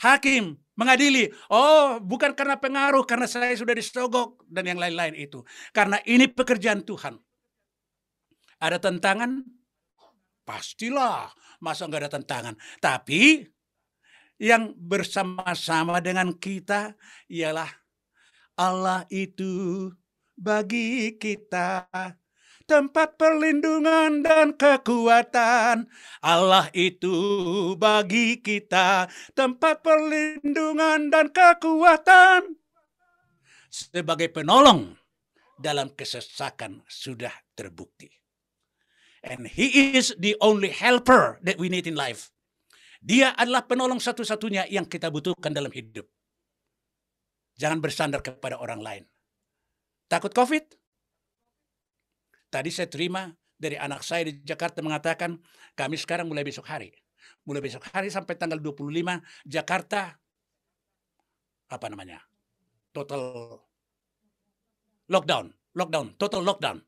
Hakim 0.00 0.56
mengadili. 0.76 1.32
Oh, 1.48 2.00
bukan 2.00 2.32
karena 2.36 2.56
pengaruh, 2.56 3.04
karena 3.04 3.28
saya 3.28 3.52
sudah 3.56 3.72
disogok 3.76 4.44
dan 4.48 4.68
yang 4.68 4.80
lain-lain 4.80 5.16
itu. 5.16 5.44
Karena 5.72 6.00
ini 6.04 6.28
pekerjaan 6.28 6.84
Tuhan. 6.84 7.16
Ada 8.60 8.80
tentangan? 8.80 9.44
Pastilah, 10.46 11.32
masa 11.60 11.84
nggak 11.90 12.06
ada 12.06 12.12
tentangan. 12.20 12.54
Tapi 12.78 13.44
yang 14.36 14.76
bersama-sama 14.76 15.98
dengan 16.04 16.30
kita 16.36 16.94
ialah 17.32 17.68
Allah 18.56 19.04
itu 19.08 19.90
bagi 20.36 21.16
kita 21.16 21.88
tempat 22.66 23.16
perlindungan 23.16 24.20
dan 24.26 24.52
kekuatan. 24.58 25.86
Allah 26.20 26.66
itu 26.74 27.16
bagi 27.78 28.42
kita 28.42 29.08
tempat 29.32 29.80
perlindungan 29.80 31.08
dan 31.08 31.30
kekuatan. 31.30 32.58
Sebagai 33.70 34.28
penolong 34.28 34.98
dalam 35.56 35.94
kesesakan 35.94 36.84
sudah 36.90 37.32
terbukti. 37.56 38.12
And 39.26 39.50
he 39.50 39.96
is 39.98 40.14
the 40.22 40.38
only 40.38 40.70
helper 40.70 41.42
that 41.42 41.58
we 41.58 41.66
need 41.66 41.90
in 41.90 41.98
life. 41.98 42.30
Dia 43.02 43.34
adalah 43.34 43.66
penolong 43.66 43.98
satu-satunya 43.98 44.70
yang 44.70 44.86
kita 44.86 45.10
butuhkan 45.10 45.50
dalam 45.50 45.70
hidup. 45.74 46.06
Jangan 47.58 47.80
bersandar 47.80 48.20
kepada 48.22 48.60
orang 48.60 48.80
lain. 48.84 49.04
Takut 50.06 50.30
COVID? 50.30 50.64
Tadi 52.46 52.70
saya 52.70 52.86
terima 52.86 53.26
dari 53.58 53.74
anak 53.74 54.06
saya 54.06 54.30
di 54.30 54.38
Jakarta 54.46 54.78
mengatakan, 54.78 55.34
kami 55.74 55.98
sekarang 55.98 56.30
mulai 56.30 56.46
besok 56.46 56.70
hari. 56.70 56.94
Mulai 57.42 57.62
besok 57.62 57.90
hari 57.90 58.06
sampai 58.06 58.38
tanggal 58.38 58.62
25, 58.62 59.18
Jakarta, 59.42 60.14
apa 61.66 61.86
namanya, 61.90 62.22
total 62.94 63.22
lockdown. 65.10 65.50
Lockdown, 65.76 66.14
total 66.16 66.42
lockdown. 66.46 66.78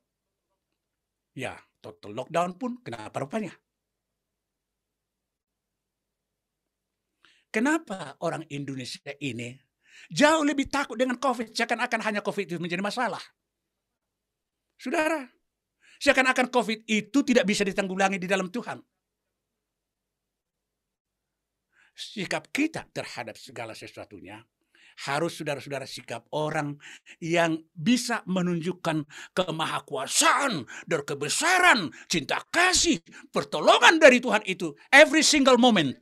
Ya, 1.34 1.58
total 1.82 2.14
lockdown 2.14 2.54
pun 2.54 2.78
kenapa 2.80 3.18
rupanya? 3.20 3.52
Kenapa 7.48 8.14
orang 8.22 8.46
Indonesia 8.52 9.10
ini 9.18 9.56
Jauh 10.08 10.40
lebih 10.44 10.72
takut 10.72 10.96
dengan 10.96 11.20
COVID. 11.20 11.52
Seakan-akan 11.52 12.00
hanya 12.00 12.20
COVID 12.24 12.44
itu 12.48 12.56
menjadi 12.56 12.80
masalah. 12.80 13.20
Saudara, 14.80 15.28
seakan-akan 16.00 16.48
COVID 16.48 16.88
itu 16.88 17.18
tidak 17.26 17.44
bisa 17.44 17.66
ditanggulangi 17.66 18.16
di 18.16 18.24
dalam 18.24 18.48
Tuhan. 18.48 18.80
Sikap 21.98 22.48
kita 22.54 22.86
terhadap 22.94 23.34
segala 23.36 23.74
sesuatunya 23.74 24.38
harus 25.06 25.38
saudara-saudara 25.38 25.86
sikap 25.86 26.26
orang 26.34 26.74
yang 27.22 27.62
bisa 27.70 28.26
menunjukkan 28.26 29.06
kemahakuasaan 29.30 30.66
dan 30.90 31.00
kebesaran, 31.06 31.94
cinta 32.10 32.42
kasih, 32.50 32.98
pertolongan 33.30 34.02
dari 34.02 34.18
Tuhan 34.18 34.42
itu 34.42 34.74
every 34.90 35.22
single 35.22 35.60
moment 35.60 35.94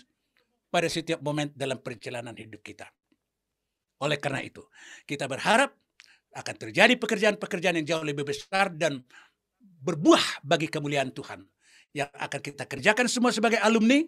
pada 0.73 0.89
setiap 0.89 1.21
momen 1.21 1.53
dalam 1.53 1.85
perjalanan 1.85 2.33
hidup 2.33 2.65
kita. 2.65 2.89
Oleh 4.03 4.21
karena 4.21 4.45
itu, 4.45 4.61
kita 5.09 5.25
berharap 5.25 5.73
akan 6.37 6.55
terjadi 6.61 7.01
pekerjaan-pekerjaan 7.01 7.81
yang 7.81 7.87
jauh 7.97 8.05
lebih 8.05 8.29
besar 8.29 8.69
dan 8.69 9.01
berbuah 9.61 10.45
bagi 10.45 10.69
kemuliaan 10.69 11.17
Tuhan. 11.17 11.41
Yang 11.97 12.13
akan 12.13 12.41
kita 12.45 12.65
kerjakan 12.69 13.07
semua 13.09 13.33
sebagai 13.33 13.57
alumni, 13.57 14.05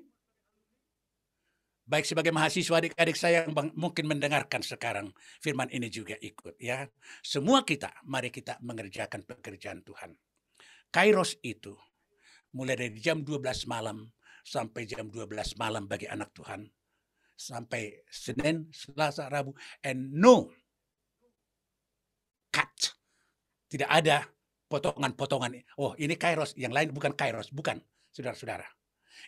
baik 1.88 2.04
sebagai 2.04 2.36
mahasiswa 2.36 2.84
adik-adik 2.84 3.16
saya 3.16 3.48
yang 3.48 3.72
mungkin 3.72 4.04
mendengarkan 4.04 4.60
sekarang 4.60 5.08
firman 5.40 5.72
ini 5.72 5.88
juga 5.88 6.20
ikut 6.20 6.60
ya. 6.60 6.84
Semua 7.24 7.64
kita, 7.64 8.04
mari 8.04 8.28
kita 8.28 8.60
mengerjakan 8.60 9.24
pekerjaan 9.24 9.80
Tuhan. 9.80 10.12
Kairos 10.92 11.40
itu 11.40 11.72
mulai 12.52 12.76
dari 12.76 13.00
jam 13.00 13.24
12 13.24 13.64
malam 13.64 14.04
sampai 14.44 14.84
jam 14.84 15.08
12 15.08 15.56
malam 15.56 15.88
bagi 15.88 16.08
anak 16.08 16.32
Tuhan 16.36 16.68
sampai 17.38 18.02
Senin, 18.10 18.66
Selasa, 18.74 19.30
Rabu, 19.30 19.54
and 19.86 20.10
no 20.10 20.50
cut. 22.50 22.98
Tidak 23.70 23.86
ada 23.86 24.26
potongan-potongan. 24.66 25.78
Oh, 25.78 25.94
ini 25.94 26.18
kairos, 26.18 26.58
yang 26.58 26.74
lain 26.74 26.90
bukan 26.90 27.14
kairos, 27.14 27.54
bukan, 27.54 27.78
saudara-saudara. 28.10 28.66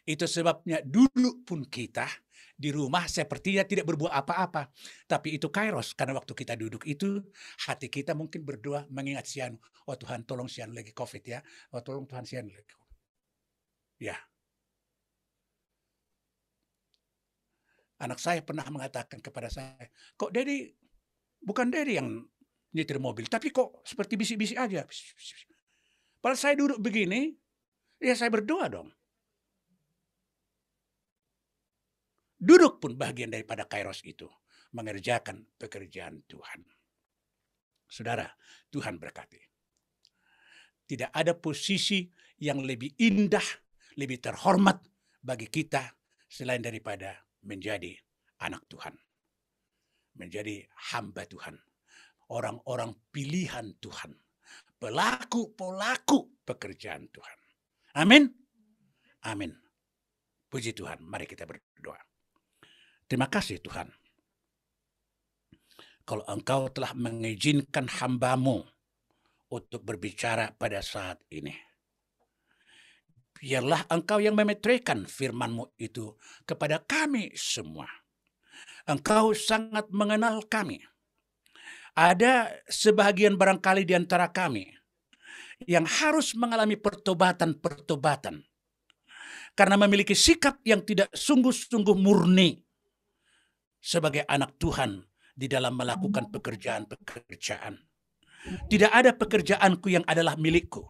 Itu 0.03 0.27
sebabnya 0.27 0.83
dulu 0.83 1.47
pun 1.47 1.63
kita 1.67 2.07
di 2.61 2.69
rumah 2.75 3.09
sepertinya 3.09 3.65
tidak 3.65 3.89
berbuat 3.89 4.13
apa-apa. 4.13 4.69
Tapi 5.07 5.41
itu 5.41 5.49
kairos, 5.49 5.95
karena 5.97 6.19
waktu 6.19 6.33
kita 6.35 6.59
duduk 6.59 6.85
itu, 6.85 7.23
hati 7.69 7.89
kita 7.89 8.13
mungkin 8.13 8.43
berdoa 8.45 8.85
mengingat 8.91 9.25
Sian. 9.31 9.55
Oh 9.87 9.97
Tuhan, 9.97 10.27
tolong 10.27 10.51
Sian 10.51 10.75
lagi 10.75 10.93
COVID 10.93 11.23
ya. 11.25 11.41
Oh 11.73 11.81
tolong 11.81 12.05
Tuhan 12.05 12.25
Sian 12.27 12.49
lagi. 12.49 12.75
Ya, 14.01 14.17
Anak 18.01 18.17
saya 18.17 18.41
pernah 18.41 18.65
mengatakan 18.73 19.21
kepada 19.21 19.53
saya, 19.53 19.77
kok 20.17 20.33
Dedi, 20.33 20.73
bukan 21.45 21.69
Dedi 21.69 22.01
yang 22.01 22.25
nyetir 22.73 22.97
mobil, 22.97 23.29
tapi 23.29 23.53
kok 23.53 23.85
seperti 23.85 24.17
bisik-bisik 24.17 24.57
aja. 24.57 24.89
Padahal 26.21 26.41
saya 26.41 26.55
duduk 26.57 26.81
begini, 26.81 27.37
ya 28.01 28.17
saya 28.17 28.33
berdoa 28.33 28.67
dong. 28.73 28.89
Duduk 32.41 32.81
pun 32.81 32.97
bagian 32.97 33.29
daripada 33.29 33.69
kairos 33.69 34.01
itu. 34.01 34.25
Mengerjakan 34.71 35.45
pekerjaan 35.59 36.23
Tuhan. 36.31 36.63
Saudara, 37.91 38.31
Tuhan 38.71 39.03
berkati. 39.03 39.43
Tidak 40.87 41.11
ada 41.11 41.35
posisi 41.35 42.07
yang 42.39 42.63
lebih 42.63 42.95
indah, 43.03 43.45
lebih 43.99 44.23
terhormat 44.23 44.79
bagi 45.21 45.51
kita 45.51 45.91
selain 46.31 46.63
daripada 46.63 47.19
menjadi 47.45 47.97
anak 48.41 48.65
Tuhan. 48.69 48.95
Menjadi 50.17 50.67
hamba 50.93 51.25
Tuhan. 51.25 51.57
orang-orang 52.31 52.95
pilihan 53.11 53.75
Tuhan. 53.83 54.15
Pelaku-pelaku 54.79 56.47
pekerjaan 56.47 57.11
Tuhan. 57.11 57.39
Amin. 57.99 58.31
Amin. 59.27 59.51
Puji 60.47 60.73
Tuhan. 60.73 61.03
Mari 61.03 61.27
kita 61.27 61.45
berdoa. 61.45 61.99
Terima 63.11 63.27
kasih 63.27 63.59
Tuhan. 63.59 63.91
Kalau 66.07 66.23
engkau 66.31 66.71
telah 66.71 66.95
mengizinkan 66.95 67.91
hambamu 67.91 68.63
untuk 69.51 69.83
berbicara 69.83 70.55
pada 70.55 70.79
saat 70.83 71.19
ini. 71.35 71.70
Biarlah 73.41 73.89
engkau 73.89 74.21
yang 74.21 74.37
memetrikan 74.37 75.09
firmanmu 75.09 75.73
itu 75.81 76.13
kepada 76.45 76.85
kami 76.85 77.33
semua. 77.33 77.89
Engkau 78.85 79.33
sangat 79.33 79.89
mengenal 79.89 80.45
kami. 80.45 80.85
Ada 81.97 82.61
sebagian 82.69 83.41
barangkali 83.41 83.89
di 83.89 83.97
antara 83.97 84.29
kami 84.29 84.69
yang 85.65 85.89
harus 85.89 86.37
mengalami 86.37 86.77
pertobatan-pertobatan 86.77 88.45
karena 89.57 89.77
memiliki 89.77 90.15
sikap 90.17 90.61
yang 90.65 90.85
tidak 90.85 91.11
sungguh-sungguh 91.13 91.97
murni 91.97 92.61
sebagai 93.81 94.25
anak 94.29 94.57
Tuhan 94.61 95.01
di 95.33 95.49
dalam 95.49 95.77
melakukan 95.81 96.29
pekerjaan-pekerjaan. 96.29 97.75
Tidak 98.69 98.93
ada 98.93 99.17
pekerjaanku 99.17 99.89
yang 99.93 100.05
adalah 100.09 100.37
milikku. 100.37 100.85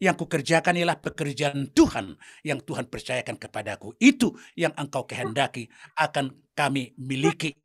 Yang 0.00 0.26
kukerjakan 0.26 0.76
ialah 0.80 0.98
pekerjaan 0.98 1.70
Tuhan 1.72 2.16
yang 2.46 2.60
Tuhan 2.64 2.88
percayakan 2.88 3.36
kepadaku. 3.36 3.96
Itu 4.00 4.36
yang 4.56 4.72
engkau 4.76 5.04
kehendaki 5.04 5.68
akan 5.96 6.32
kami 6.56 6.96
miliki. 6.96 7.56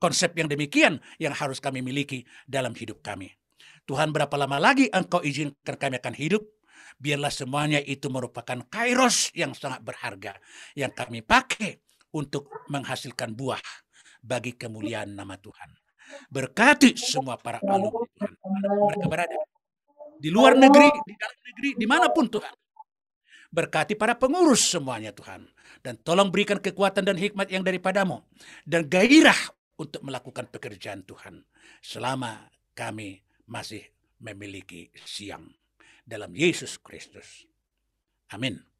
Konsep 0.00 0.34
yang 0.34 0.50
demikian 0.50 0.98
yang 1.22 1.30
harus 1.36 1.62
kami 1.62 1.78
miliki 1.78 2.26
dalam 2.44 2.74
hidup 2.74 3.04
kami. 3.04 3.30
Tuhan 3.86 4.10
berapa 4.10 4.34
lama 4.34 4.58
lagi 4.58 4.90
engkau 4.90 5.22
izinkan 5.22 5.78
kami 5.78 5.98
akan 5.98 6.14
hidup? 6.14 6.42
Biarlah 7.02 7.30
semuanya 7.34 7.82
itu 7.82 8.06
merupakan 8.10 8.62
kairos 8.70 9.34
yang 9.34 9.54
sangat 9.54 9.82
berharga. 9.82 10.38
Yang 10.78 10.92
kami 10.98 11.18
pakai 11.22 11.82
untuk 12.14 12.50
menghasilkan 12.70 13.34
buah 13.34 13.62
bagi 14.22 14.54
kemuliaan 14.54 15.18
nama 15.18 15.34
Tuhan. 15.34 15.70
Berkati 16.30 16.94
semua 16.94 17.40
para 17.40 17.58
alumni 17.64 18.06
Tuhan. 18.18 18.32
Mereka 18.62 19.06
berada 19.08 19.36
di 20.22 20.30
luar 20.30 20.54
negeri, 20.54 20.86
di 21.02 21.14
dalam 21.18 21.38
negeri, 21.50 21.70
di 21.74 21.86
mana 21.90 22.06
pun 22.14 22.30
Tuhan. 22.30 22.54
Berkati 23.50 23.98
para 23.98 24.14
pengurus 24.14 24.70
semuanya 24.70 25.10
Tuhan. 25.10 25.50
Dan 25.82 25.98
tolong 25.98 26.30
berikan 26.30 26.62
kekuatan 26.62 27.02
dan 27.02 27.18
hikmat 27.18 27.50
yang 27.50 27.66
daripadamu. 27.66 28.22
Dan 28.62 28.86
gairah 28.86 29.36
untuk 29.74 29.98
melakukan 30.06 30.46
pekerjaan 30.46 31.02
Tuhan. 31.02 31.42
Selama 31.82 32.46
kami 32.78 33.18
masih 33.50 33.82
memiliki 34.22 34.94
siang. 35.02 35.50
Dalam 36.06 36.30
Yesus 36.32 36.78
Kristus. 36.78 37.44
Amin. 38.30 38.71